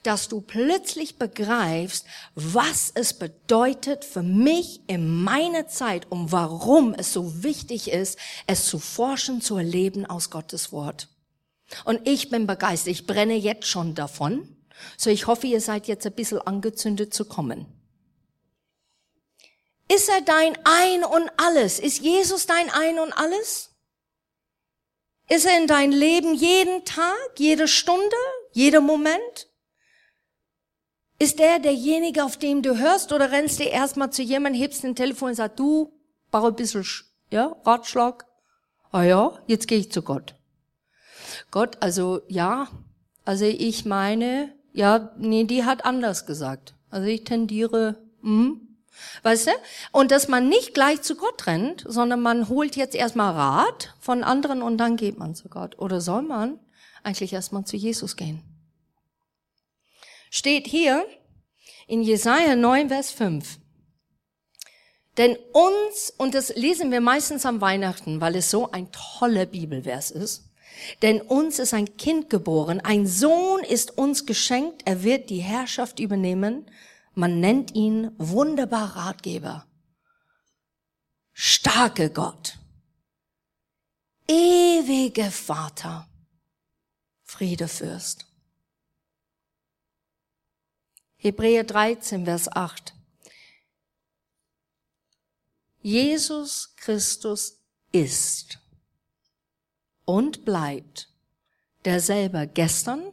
dass 0.03 0.29
du 0.29 0.41
plötzlich 0.41 1.19
begreifst, 1.19 2.07
was 2.35 2.91
es 2.95 3.15
bedeutet 3.15 4.05
für 4.05 4.23
mich 4.23 4.81
in 4.87 5.23
meiner 5.23 5.69
Zeit 5.69 6.11
und 6.11 6.33
warum 6.33 6.95
es 6.95 7.13
so 7.13 7.43
wichtig 7.43 7.91
ist, 7.91 8.19
es 8.47 8.67
zu 8.67 8.79
forschen, 8.79 9.41
zu 9.41 9.57
erleben 9.57 10.07
aus 10.07 10.31
Gottes 10.31 10.73
Wort. 10.73 11.09
Und 11.85 12.07
ich 12.09 12.31
bin 12.31 12.47
begeistert, 12.47 12.93
ich 12.93 13.07
brenne 13.07 13.37
jetzt 13.37 13.67
schon 13.67 13.95
davon. 13.95 14.57
So 14.97 15.11
ich 15.11 15.27
hoffe, 15.27 15.47
ihr 15.47 15.61
seid 15.61 15.87
jetzt 15.87 16.07
ein 16.07 16.15
bisschen 16.15 16.41
angezündet 16.41 17.13
zu 17.13 17.25
kommen. 17.25 17.67
Ist 19.93 20.09
er 20.09 20.21
dein 20.21 20.57
Ein 20.65 21.05
und 21.05 21.31
alles? 21.39 21.79
Ist 21.79 22.01
Jesus 22.01 22.47
dein 22.47 22.71
Ein 22.71 22.99
und 22.99 23.13
alles? 23.13 23.75
Ist 25.29 25.47
er 25.47 25.59
in 25.59 25.67
dein 25.67 25.93
Leben 25.93 26.35
jeden 26.35 26.85
Tag, 26.85 27.17
jede 27.37 27.69
Stunde, 27.69 28.17
jeder 28.53 28.81
Moment? 28.81 29.49
Ist 31.19 31.41
er 31.41 31.59
derjenige, 31.59 32.25
auf 32.25 32.37
dem 32.37 32.63
du 32.63 32.79
hörst 32.79 33.13
oder 33.13 33.33
rennst 33.33 33.59
du 33.59 33.65
erstmal 33.65 34.11
zu 34.11 34.23
jemandem, 34.23 34.61
hebst 34.61 34.85
den 34.85 34.95
Telefon 34.95 35.31
und 35.31 35.35
sagst, 35.35 35.59
du, 35.59 35.93
brauche 36.31 36.49
ein 36.49 36.57
bisschen 36.57 36.87
ja, 37.31 37.57
Ratschlag? 37.65 38.27
Ah 38.93 39.03
ja, 39.03 39.39
jetzt 39.47 39.69
gehe 39.69 39.79
ich 39.79 39.91
zu 39.91 40.03
Gott. 40.03 40.35
Gott, 41.51 41.77
also 41.81 42.23
ja, 42.29 42.69
also 43.25 43.45
ich 43.45 43.85
meine, 43.85 44.55
ja, 44.73 45.13
nee, 45.19 45.45
die 45.45 45.65
hat 45.65 45.85
anders 45.85 46.25
gesagt. 46.25 46.75
Also 46.89 47.07
ich 47.09 47.25
tendiere, 47.25 48.01
hm, 48.23 48.68
Weißt 49.23 49.49
du? 49.49 49.51
Und 49.93 50.11
dass 50.11 50.29
man 50.29 50.49
nicht 50.49 50.75
gleich 50.75 51.03
zu 51.03 51.17
Gott 51.17 51.47
rennt, 51.47 51.85
sondern 51.87 52.21
man 52.21 52.49
holt 52.49 52.77
jetzt 52.77 52.95
erstmal 52.95 53.35
Rat 53.35 53.95
von 54.01 54.25
anderen 54.25 54.63
und 54.63 54.79
dann 54.79 54.97
geht 54.97 55.19
man 55.19 55.35
zu 55.35 55.49
Gott. 55.49 55.79
Oder 55.79 56.01
soll 56.01 56.23
man 56.23 56.59
eigentlich 57.03 57.33
erstmal 57.33 57.65
zu 57.65 57.77
Jesus 57.77 58.17
gehen? 58.17 58.43
Steht 60.31 60.67
hier 60.67 61.07
in 61.87 62.03
Jesaja 62.03 62.55
9, 62.55 62.89
Vers 62.89 63.11
5. 63.13 63.59
Denn 65.17 65.37
uns, 65.53 66.13
und 66.17 66.35
das 66.35 66.55
lesen 66.55 66.93
wir 66.93 67.01
meistens 67.01 67.45
am 67.45 67.61
Weihnachten, 67.61 68.21
weil 68.21 68.37
es 68.37 68.51
so 68.51 68.71
ein 68.71 68.89
toller 68.93 69.47
Bibelvers 69.47 70.13
ist, 70.13 70.45
denn 71.03 71.21
uns 71.21 71.59
ist 71.59 71.75
ein 71.75 71.97
Kind 71.97 72.31
geboren, 72.31 72.81
ein 72.81 73.07
Sohn 73.07 73.65
ist 73.65 73.99
uns 73.99 74.27
geschenkt, 74.27 74.83
er 74.85 75.03
wird 75.03 75.29
die 75.29 75.41
Herrschaft 75.41 75.99
übernehmen 75.99 76.67
man 77.15 77.41
nennt 77.41 77.75
ihn 77.75 78.13
wunderbar 78.19 78.97
Ratgeber, 78.97 79.67
starke 81.33 82.11
Gott, 82.11 82.59
ewige 84.27 85.31
Vater, 85.31 86.09
Friedefürst. 87.23 88.27
Hebräer 91.17 91.65
13, 91.65 92.25
Vers 92.25 92.49
8. 92.51 92.95
Jesus 95.81 96.77
Christus 96.77 97.61
ist 97.93 98.61
und 100.05 100.45
bleibt 100.45 101.13
derselbe 101.85 102.47
gestern, 102.47 103.13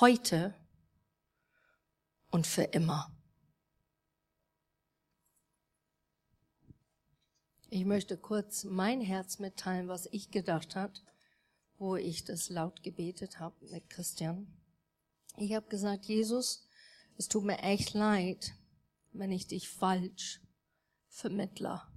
heute 0.00 0.54
und 2.30 2.46
für 2.46 2.64
immer. 2.64 3.10
Ich 7.68 7.84
möchte 7.84 8.16
kurz 8.16 8.64
mein 8.64 9.00
Herz 9.00 9.38
mitteilen, 9.38 9.88
was 9.88 10.08
ich 10.12 10.30
gedacht 10.30 10.76
hat, 10.76 11.02
wo 11.78 11.96
ich 11.96 12.24
das 12.24 12.48
laut 12.48 12.82
gebetet 12.82 13.40
habe 13.40 13.56
mit 13.66 13.90
Christian. 13.90 14.46
Ich 15.36 15.52
habe 15.52 15.68
gesagt, 15.68 16.06
Jesus, 16.06 16.66
es 17.18 17.28
tut 17.28 17.44
mir 17.44 17.58
echt 17.58 17.92
leid, 17.94 18.54
wenn 19.12 19.32
ich 19.32 19.46
dich 19.46 19.68
falsch 19.68 20.40
vermittler. 21.08 21.90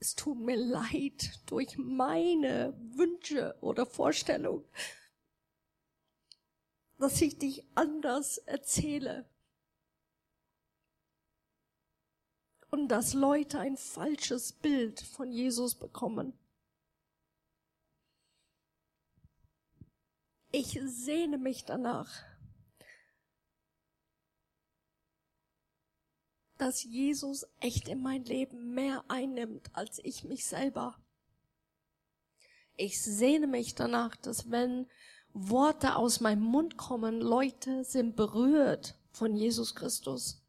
Es 0.00 0.14
tut 0.14 0.38
mir 0.38 0.56
leid 0.56 1.40
durch 1.46 1.76
meine 1.76 2.74
Wünsche 2.94 3.56
oder 3.60 3.84
Vorstellungen, 3.84 4.64
dass 6.98 7.20
ich 7.20 7.38
dich 7.38 7.64
anders 7.74 8.38
erzähle. 8.38 9.28
Und 12.70 12.88
dass 12.88 13.14
Leute 13.14 13.60
ein 13.60 13.76
falsches 13.76 14.52
Bild 14.52 15.00
von 15.00 15.32
Jesus 15.32 15.74
bekommen. 15.74 16.38
Ich 20.50 20.78
sehne 20.84 21.38
mich 21.38 21.64
danach, 21.64 22.24
dass 26.58 26.82
Jesus 26.82 27.46
echt 27.60 27.88
in 27.88 28.02
mein 28.02 28.24
Leben 28.24 28.74
mehr 28.74 29.04
einnimmt 29.08 29.74
als 29.74 30.00
ich 30.02 30.24
mich 30.24 30.46
selber. 30.46 31.00
Ich 32.76 33.00
sehne 33.02 33.46
mich 33.46 33.74
danach, 33.74 34.16
dass 34.16 34.50
wenn 34.50 34.88
Worte 35.32 35.96
aus 35.96 36.20
meinem 36.20 36.42
Mund 36.42 36.76
kommen, 36.76 37.20
Leute 37.20 37.84
sind 37.84 38.16
berührt 38.16 38.98
von 39.12 39.36
Jesus 39.36 39.74
Christus. 39.74 40.42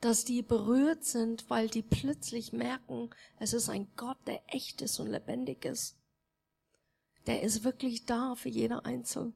Dass 0.00 0.24
die 0.24 0.42
berührt 0.42 1.04
sind, 1.04 1.48
weil 1.48 1.68
die 1.68 1.82
plötzlich 1.82 2.52
merken, 2.52 3.10
es 3.38 3.52
ist 3.52 3.68
ein 3.68 3.90
Gott, 3.96 4.18
der 4.26 4.42
echt 4.48 4.82
ist 4.82 4.98
und 4.98 5.08
lebendig 5.08 5.64
ist. 5.64 5.96
Der 7.26 7.42
ist 7.42 7.62
wirklich 7.62 8.04
da 8.04 8.34
für 8.34 8.48
jeder 8.48 8.84
Einzelne. 8.84 9.32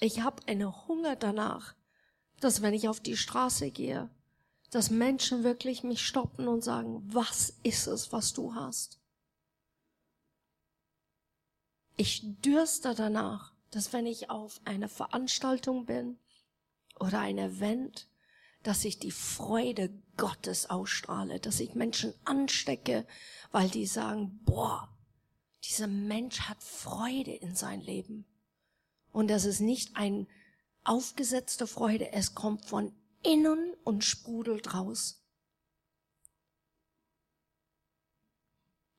Ich 0.00 0.20
habe 0.20 0.46
einen 0.46 0.86
Hunger 0.86 1.16
danach, 1.16 1.74
dass 2.40 2.62
wenn 2.62 2.74
ich 2.74 2.88
auf 2.88 3.00
die 3.00 3.16
Straße 3.16 3.70
gehe, 3.70 4.10
dass 4.70 4.90
Menschen 4.90 5.44
wirklich 5.44 5.82
mich 5.82 6.06
stoppen 6.06 6.46
und 6.46 6.62
sagen, 6.62 7.02
was 7.12 7.54
ist 7.62 7.86
es, 7.86 8.12
was 8.12 8.32
du 8.32 8.54
hast? 8.54 9.00
Ich 12.00 12.22
dürste 12.42 12.94
danach, 12.94 13.52
dass 13.72 13.92
wenn 13.92 14.06
ich 14.06 14.30
auf 14.30 14.60
einer 14.64 14.88
Veranstaltung 14.88 15.84
bin 15.84 16.16
oder 17.00 17.18
ein 17.18 17.38
Event, 17.38 18.08
dass 18.62 18.84
ich 18.84 19.00
die 19.00 19.10
Freude 19.10 19.90
Gottes 20.16 20.70
ausstrahle, 20.70 21.40
dass 21.40 21.58
ich 21.58 21.74
Menschen 21.74 22.14
anstecke, 22.24 23.04
weil 23.50 23.68
die 23.68 23.84
sagen, 23.84 24.38
boah, 24.44 24.96
dieser 25.64 25.88
Mensch 25.88 26.42
hat 26.42 26.62
Freude 26.62 27.32
in 27.32 27.56
sein 27.56 27.80
Leben. 27.80 28.24
Und 29.10 29.28
das 29.28 29.44
ist 29.44 29.58
nicht 29.58 29.96
ein 29.96 30.28
aufgesetzte 30.84 31.66
Freude, 31.66 32.12
es 32.12 32.36
kommt 32.36 32.64
von 32.64 32.92
innen 33.24 33.74
und 33.82 34.04
sprudelt 34.04 34.72
raus. 34.72 35.20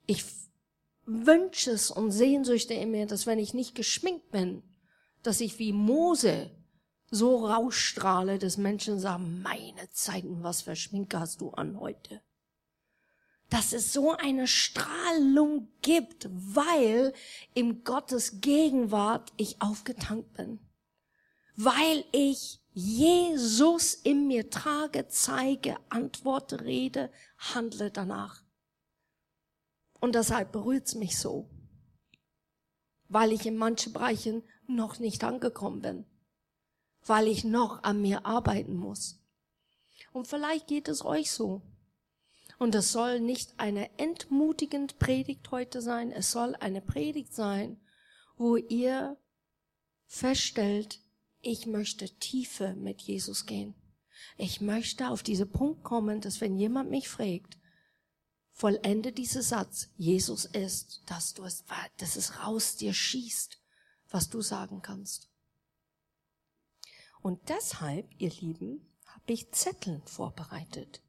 Ich 0.05 0.25
Wünsches 1.09 1.89
und 1.89 2.11
Sehnsüchte 2.11 2.75
in 2.75 2.91
mir, 2.91 3.07
dass 3.07 3.25
wenn 3.25 3.39
ich 3.39 3.53
nicht 3.53 3.73
geschminkt 3.73 4.29
bin, 4.31 4.61
dass 5.23 5.41
ich 5.41 5.57
wie 5.57 5.73
Mose 5.73 6.51
so 7.09 7.47
rausstrahle, 7.47 8.37
dass 8.37 8.57
Menschen 8.57 8.99
sagen, 8.99 9.41
meine 9.41 9.89
Zeiten, 9.91 10.43
was 10.43 10.61
für 10.61 10.75
Schminke 10.75 11.19
hast 11.19 11.41
du 11.41 11.49
an 11.49 11.79
heute? 11.79 12.21
Dass 13.49 13.73
es 13.73 13.91
so 13.91 14.11
eine 14.11 14.47
Strahlung 14.47 15.69
gibt, 15.81 16.29
weil 16.31 17.13
im 17.55 17.83
Gottes 17.83 18.41
Gegenwart 18.41 19.33
ich 19.37 19.59
aufgetankt 19.59 20.33
bin. 20.33 20.59
Weil 21.55 22.05
ich 22.11 22.61
Jesus 22.73 23.95
in 23.95 24.27
mir 24.27 24.51
trage, 24.51 25.07
zeige, 25.07 25.77
antworte, 25.89 26.63
rede, 26.63 27.11
handle 27.37 27.89
danach. 27.89 28.43
Und 29.99 30.15
deshalb 30.15 30.51
berührt's 30.51 30.95
mich 30.95 31.17
so, 31.17 31.49
weil 33.07 33.31
ich 33.31 33.45
in 33.45 33.57
manchen 33.57 33.93
Bereichen 33.93 34.43
noch 34.67 34.99
nicht 34.99 35.23
angekommen 35.23 35.81
bin, 35.81 36.05
weil 37.05 37.27
ich 37.27 37.43
noch 37.43 37.83
an 37.83 38.01
mir 38.01 38.25
arbeiten 38.25 38.75
muss. 38.75 39.21
Und 40.13 40.27
vielleicht 40.27 40.67
geht 40.67 40.87
es 40.87 41.03
euch 41.03 41.31
so. 41.31 41.61
Und 42.57 42.75
es 42.75 42.91
soll 42.91 43.19
nicht 43.19 43.53
eine 43.57 43.97
entmutigende 43.97 44.93
Predigt 44.95 45.49
heute 45.51 45.81
sein, 45.81 46.11
es 46.11 46.31
soll 46.31 46.55
eine 46.55 46.81
Predigt 46.81 47.33
sein, 47.33 47.79
wo 48.37 48.57
ihr 48.57 49.17
feststellt, 50.07 50.99
ich 51.41 51.67
möchte 51.67 52.09
tiefer 52.19 52.75
mit 52.75 53.01
Jesus 53.01 53.45
gehen. 53.45 53.75
Ich 54.37 54.59
möchte 54.59 55.09
auf 55.09 55.23
diesen 55.23 55.49
Punkt 55.49 55.83
kommen, 55.83 56.19
dass 56.19 56.41
wenn 56.41 56.57
jemand 56.57 56.89
mich 56.89 57.07
fragt, 57.07 57.58
vollende 58.59 59.13
diesen 59.13 59.41
Satz, 59.41 59.87
Jesus 59.95 60.43
ist, 60.43 61.01
dass 61.05 61.33
du 61.33 61.43
es, 61.43 61.63
dass 61.97 62.17
es 62.17 62.43
raus 62.43 62.75
dir 62.75 62.93
schießt, 62.93 63.57
was 64.09 64.29
du 64.29 64.41
sagen 64.41 64.81
kannst. 64.81 65.29
Und 67.21 67.47
deshalb, 67.47 68.09
ihr 68.17 68.31
Lieben, 68.31 68.93
habe 69.05 69.31
ich 69.31 69.51
Zettel 69.53 70.01
vorbereitet. 70.05 71.01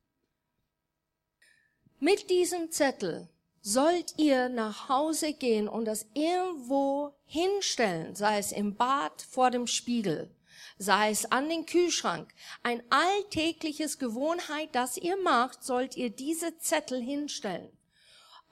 Mit 1.98 2.30
diesem 2.30 2.70
Zettel 2.70 3.28
sollt 3.60 4.16
ihr 4.16 4.48
nach 4.48 4.88
Hause 4.88 5.34
gehen 5.34 5.68
und 5.68 5.86
das 5.86 6.06
irgendwo 6.14 7.16
hinstellen, 7.24 8.14
sei 8.14 8.38
es 8.38 8.52
im 8.52 8.76
Bad 8.76 9.22
vor 9.22 9.50
dem 9.50 9.66
Spiegel, 9.66 10.34
sei 10.78 11.10
es 11.10 11.30
an 11.30 11.48
den 11.48 11.66
Kühlschrank. 11.66 12.32
Ein 12.62 12.82
alltägliches 12.90 13.98
Gewohnheit, 13.98 14.70
das 14.72 14.96
ihr 14.96 15.16
macht, 15.22 15.62
sollt 15.62 15.96
ihr 15.96 16.10
diese 16.10 16.58
Zettel 16.58 17.02
hinstellen. 17.02 17.70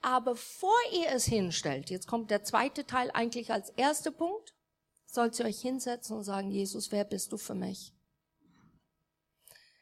Aber 0.01 0.35
vor 0.35 0.77
ihr 0.93 1.09
es 1.09 1.25
hinstellt, 1.25 1.89
jetzt 1.89 2.07
kommt 2.07 2.31
der 2.31 2.43
zweite 2.43 2.85
Teil 2.85 3.11
eigentlich 3.11 3.51
als 3.51 3.69
erster 3.71 4.11
Punkt, 4.11 4.53
sollt 5.05 5.37
ihr 5.39 5.45
euch 5.45 5.59
hinsetzen 5.61 6.15
und 6.15 6.23
sagen, 6.23 6.51
Jesus, 6.51 6.91
wer 6.91 7.03
bist 7.03 7.31
du 7.31 7.37
für 7.37 7.55
mich? 7.55 7.93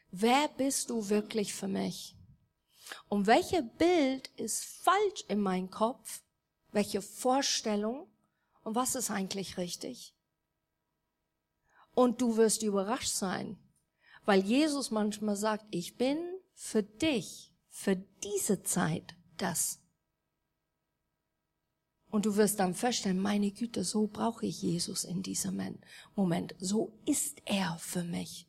Wer 0.09 0.47
bist 0.47 0.89
du 0.89 1.09
wirklich 1.09 1.53
für 1.53 1.67
mich? 1.67 2.15
Und 3.09 3.27
welche 3.27 3.61
Bild 3.61 4.29
ist 4.37 4.63
falsch 4.63 5.25
in 5.27 5.41
meinem 5.41 5.69
Kopf? 5.69 6.21
Welche 6.71 7.01
Vorstellung? 7.01 8.09
Und 8.63 8.75
was 8.75 8.95
ist 8.95 9.11
eigentlich 9.11 9.57
richtig? 9.57 10.16
Und 11.97 12.21
du 12.21 12.37
wirst 12.37 12.61
überrascht 12.61 13.09
sein, 13.09 13.57
weil 14.23 14.41
Jesus 14.41 14.91
manchmal 14.91 15.35
sagt, 15.35 15.65
ich 15.71 15.97
bin 15.97 16.19
für 16.53 16.83
dich, 16.83 17.51
für 17.69 17.95
diese 17.95 18.61
Zeit 18.61 19.15
das. 19.37 19.79
Und 22.11 22.27
du 22.27 22.35
wirst 22.35 22.59
dann 22.59 22.75
feststellen, 22.75 23.19
meine 23.19 23.49
Güte, 23.49 23.83
so 23.83 24.05
brauche 24.05 24.45
ich 24.45 24.61
Jesus 24.61 25.05
in 25.05 25.23
diesem 25.23 25.79
Moment. 26.13 26.53
So 26.59 26.93
ist 27.07 27.41
er 27.45 27.79
für 27.79 28.03
mich. 28.03 28.47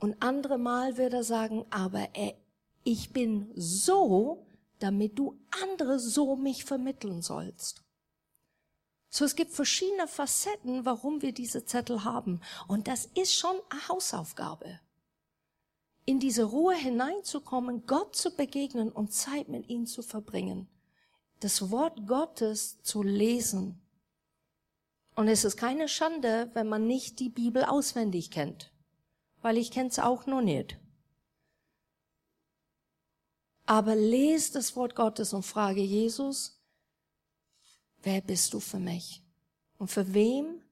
Und 0.00 0.20
andere 0.20 0.58
Mal 0.58 0.96
wird 0.96 1.12
er 1.12 1.22
sagen, 1.22 1.64
aber 1.70 2.08
er, 2.16 2.34
ich 2.82 3.12
bin 3.12 3.52
so, 3.54 4.48
damit 4.80 5.16
du 5.16 5.38
andere 5.62 6.00
so 6.00 6.34
mich 6.34 6.64
vermitteln 6.64 7.22
sollst. 7.22 7.83
So, 9.14 9.24
es 9.24 9.36
gibt 9.36 9.52
verschiedene 9.52 10.08
Facetten, 10.08 10.84
warum 10.84 11.22
wir 11.22 11.32
diese 11.32 11.64
Zettel 11.64 12.02
haben. 12.02 12.40
Und 12.66 12.88
das 12.88 13.06
ist 13.14 13.34
schon 13.34 13.56
eine 13.70 13.88
Hausaufgabe. 13.88 14.80
In 16.04 16.18
diese 16.18 16.44
Ruhe 16.44 16.74
hineinzukommen, 16.74 17.86
Gott 17.86 18.16
zu 18.16 18.34
begegnen 18.34 18.90
und 18.90 19.12
Zeit 19.12 19.48
mit 19.48 19.68
ihm 19.68 19.86
zu 19.86 20.02
verbringen. 20.02 20.66
Das 21.38 21.70
Wort 21.70 22.06
Gottes 22.08 22.82
zu 22.82 23.02
lesen. 23.02 23.80
Und 25.14 25.28
es 25.28 25.44
ist 25.44 25.56
keine 25.56 25.88
Schande, 25.88 26.50
wenn 26.54 26.68
man 26.68 26.86
nicht 26.86 27.20
die 27.20 27.30
Bibel 27.30 27.64
auswendig 27.64 28.30
kennt 28.32 28.72
weil 29.44 29.58
ich 29.58 29.70
kenne 29.70 29.90
es 29.90 29.98
auch 29.98 30.24
noch 30.24 30.40
nicht. 30.40 30.78
Aber 33.66 33.94
lese 33.94 34.54
das 34.54 34.74
Wort 34.74 34.94
Gottes 34.94 35.34
und 35.34 35.42
frage 35.42 35.82
Jesus, 35.82 36.53
wer 38.04 38.20
bist 38.20 38.54
du 38.54 38.60
für 38.60 38.78
mich? 38.78 39.22
Und 39.78 39.88
für 39.88 40.14
wem 40.14 40.62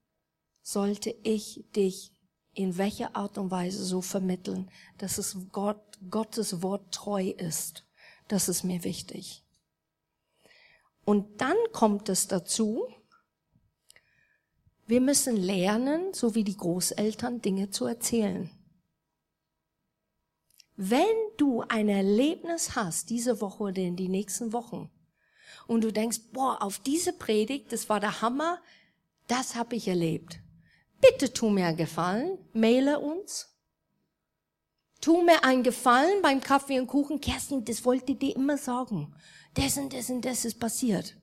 sollte 0.63 1.15
ich 1.23 1.65
dich 1.75 2.13
in 2.55 2.77
welcher 2.77 3.17
Art 3.17 3.39
und 3.39 3.51
Weise 3.51 3.85
so 3.85 4.01
vermitteln, 4.01 4.71
dass 4.99 5.19
es 5.19 5.37
Gott, 5.51 5.99
Gottes 6.11 6.63
Wort 6.63 6.93
treu 6.95 7.29
ist? 7.31 7.85
Das 8.29 8.49
ist 8.49 8.63
mir 8.63 8.85
wichtig. 8.85 9.45
Und 11.05 11.41
dann 11.41 11.57
kommt 11.73 12.09
es 12.09 12.29
dazu, 12.29 12.87
wir 14.87 15.01
müssen 15.01 15.37
lernen, 15.37 16.13
so 16.13 16.35
wie 16.35 16.45
die 16.45 16.57
Großeltern, 16.57 17.41
Dinge 17.41 17.71
zu 17.71 17.87
erzählen. 17.87 18.51
Wenn 20.77 21.17
du 21.37 21.63
ein 21.69 21.89
Erlebnis 21.89 22.77
hast, 22.77 23.11
diese 23.11 23.41
Woche 23.41 23.65
oder 23.65 23.83
in 23.83 23.97
die 23.97 24.09
nächsten 24.09 24.53
Wochen, 24.53 24.91
und 25.67 25.83
du 25.83 25.93
denkst, 25.93 26.21
boah, 26.33 26.63
auf 26.63 26.79
diese 26.79 27.13
Predigt, 27.13 27.73
das 27.73 27.89
war 27.89 28.01
der 28.01 28.23
Hammer, 28.23 28.61
das 29.29 29.55
habe 29.55 29.77
ich 29.77 29.89
erlebt. 29.89 30.41
Bitte 31.01 31.33
tu 31.33 31.51
mir 31.51 31.67
einen 31.67 31.77
Gefallen, 31.77 32.39
maile 32.53 33.01
uns. 33.01 33.49
Tu 35.01 35.21
mir 35.23 35.43
einen 35.43 35.65
Gefallen 35.65 36.23
beim 36.23 36.41
Kaffee 36.41 36.79
und 36.79 36.87
Kuchen. 36.87 37.21
Kerstin, 37.21 37.65
das 37.65 37.85
wollte 37.85 38.15
dir 38.15 38.37
immer 38.37 38.57
sagen. 38.57 39.13
Das 39.55 39.77
und 39.77 39.93
das 39.93 40.11
und 40.11 40.25
das 40.25 40.45
ist 40.45 40.61
passiert. 40.61 41.17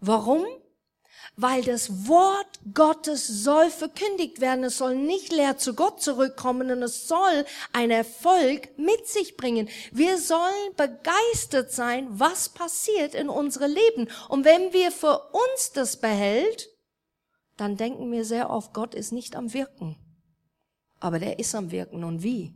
Warum? 0.00 0.44
Weil 1.36 1.62
das 1.62 2.06
Wort 2.08 2.60
Gottes 2.74 3.26
soll 3.26 3.70
verkündigt 3.70 4.40
werden. 4.40 4.64
Es 4.64 4.78
soll 4.78 4.96
nicht 4.96 5.32
leer 5.32 5.56
zu 5.56 5.74
Gott 5.74 6.02
zurückkommen 6.02 6.70
und 6.70 6.82
es 6.82 7.08
soll 7.08 7.44
ein 7.72 7.90
Erfolg 7.90 8.76
mit 8.78 9.06
sich 9.06 9.36
bringen. 9.36 9.68
Wir 9.92 10.18
sollen 10.18 10.74
begeistert 10.76 11.72
sein, 11.72 12.06
was 12.10 12.50
passiert 12.50 13.14
in 13.14 13.28
unserem 13.28 13.72
Leben. 13.72 14.08
Und 14.28 14.44
wenn 14.44 14.72
wir 14.72 14.92
für 14.92 15.30
uns 15.32 15.72
das 15.72 15.98
behält, 15.98 16.68
dann 17.56 17.76
denken 17.76 18.10
wir 18.12 18.24
sehr 18.24 18.50
oft, 18.50 18.74
Gott 18.74 18.94
ist 18.94 19.12
nicht 19.12 19.36
am 19.36 19.52
Wirken. 19.54 19.96
Aber 21.00 21.18
der 21.18 21.38
ist 21.38 21.54
am 21.54 21.70
Wirken 21.70 22.04
und 22.04 22.22
wie? 22.22 22.54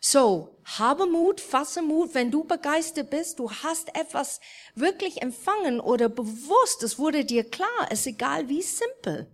So, 0.00 0.55
habe 0.66 1.06
Mut, 1.06 1.40
fasse 1.40 1.80
Mut, 1.80 2.14
wenn 2.14 2.30
du 2.30 2.44
begeistert 2.44 3.10
bist, 3.10 3.38
du 3.38 3.50
hast 3.50 3.94
etwas 3.96 4.40
wirklich 4.74 5.22
empfangen 5.22 5.80
oder 5.80 6.08
bewusst, 6.08 6.82
es 6.82 6.98
wurde 6.98 7.24
dir 7.24 7.48
klar, 7.48 7.68
es 7.90 8.00
ist 8.00 8.08
egal 8.08 8.48
wie 8.48 8.62
simpel. 8.62 9.30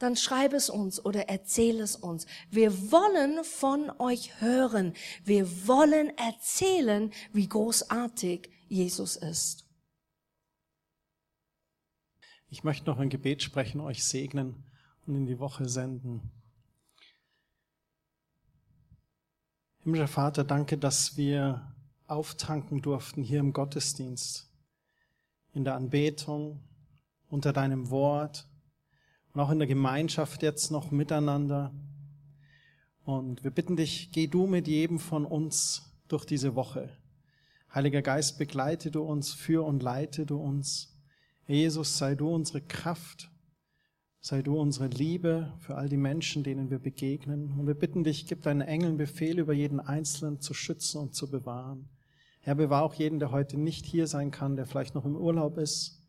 Dann 0.00 0.16
schreib 0.16 0.52
es 0.54 0.70
uns 0.70 1.04
oder 1.04 1.28
erzähl 1.28 1.78
es 1.80 1.94
uns. 1.94 2.26
Wir 2.50 2.90
wollen 2.90 3.44
von 3.44 3.92
euch 3.98 4.40
hören. 4.40 4.94
Wir 5.24 5.68
wollen 5.68 6.16
erzählen, 6.16 7.12
wie 7.34 7.46
großartig 7.46 8.50
Jesus 8.66 9.16
ist. 9.16 9.66
Ich 12.48 12.64
möchte 12.64 12.86
noch 12.86 12.98
ein 12.98 13.10
Gebet 13.10 13.42
sprechen, 13.42 13.80
euch 13.80 14.02
segnen 14.02 14.64
und 15.06 15.14
in 15.14 15.26
die 15.26 15.38
Woche 15.38 15.68
senden. 15.68 16.39
Himmlischer 19.82 20.08
Vater, 20.08 20.44
danke, 20.44 20.76
dass 20.76 21.16
wir 21.16 21.72
auftanken 22.06 22.82
durften 22.82 23.22
hier 23.22 23.40
im 23.40 23.54
Gottesdienst, 23.54 24.46
in 25.54 25.64
der 25.64 25.74
Anbetung, 25.74 26.60
unter 27.30 27.54
deinem 27.54 27.88
Wort 27.88 28.46
und 29.32 29.40
auch 29.40 29.48
in 29.48 29.58
der 29.58 29.66
Gemeinschaft 29.66 30.42
jetzt 30.42 30.70
noch 30.70 30.90
miteinander. 30.90 31.72
Und 33.04 33.42
wir 33.42 33.50
bitten 33.50 33.76
dich, 33.76 34.12
geh 34.12 34.26
du 34.26 34.46
mit 34.46 34.68
jedem 34.68 34.98
von 34.98 35.24
uns 35.24 35.90
durch 36.08 36.26
diese 36.26 36.54
Woche. 36.54 36.94
Heiliger 37.74 38.02
Geist, 38.02 38.36
begleite 38.36 38.90
du 38.90 39.00
uns, 39.02 39.32
führ 39.32 39.64
und 39.64 39.82
leite 39.82 40.26
du 40.26 40.36
uns. 40.36 40.94
Jesus, 41.46 41.96
sei 41.96 42.14
du 42.14 42.28
unsere 42.28 42.60
Kraft 42.60 43.30
Sei 44.22 44.42
du 44.42 44.60
unsere 44.60 44.88
Liebe 44.88 45.54
für 45.60 45.76
all 45.76 45.88
die 45.88 45.96
Menschen, 45.96 46.42
denen 46.42 46.70
wir 46.70 46.78
begegnen. 46.78 47.54
Und 47.58 47.66
wir 47.66 47.74
bitten 47.74 48.04
dich, 48.04 48.26
gib 48.26 48.42
deinen 48.42 48.60
Engeln 48.60 48.98
Befehl 48.98 49.38
über 49.38 49.54
jeden 49.54 49.80
Einzelnen 49.80 50.40
zu 50.40 50.52
schützen 50.52 50.98
und 50.98 51.14
zu 51.14 51.30
bewahren. 51.30 51.88
Herr, 52.40 52.54
bewahr 52.54 52.82
auch 52.82 52.94
jeden, 52.94 53.18
der 53.18 53.30
heute 53.30 53.58
nicht 53.58 53.86
hier 53.86 54.06
sein 54.06 54.30
kann, 54.30 54.56
der 54.56 54.66
vielleicht 54.66 54.94
noch 54.94 55.06
im 55.06 55.16
Urlaub 55.16 55.56
ist. 55.56 56.02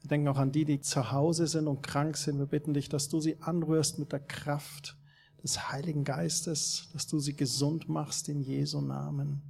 Wir 0.00 0.08
denken 0.08 0.28
auch 0.28 0.38
an 0.38 0.52
die, 0.52 0.64
die 0.64 0.80
zu 0.80 1.12
Hause 1.12 1.46
sind 1.46 1.66
und 1.66 1.82
krank 1.82 2.16
sind. 2.16 2.38
Wir 2.38 2.46
bitten 2.46 2.74
dich, 2.74 2.88
dass 2.88 3.08
du 3.08 3.20
sie 3.20 3.40
anrührst 3.40 3.98
mit 3.98 4.12
der 4.12 4.20
Kraft 4.20 4.96
des 5.42 5.70
Heiligen 5.70 6.04
Geistes, 6.04 6.88
dass 6.92 7.06
du 7.06 7.18
sie 7.18 7.36
gesund 7.36 7.88
machst 7.88 8.28
in 8.30 8.40
Jesu 8.40 8.80
Namen. 8.80 9.42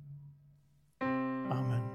Amen. 1.01 1.94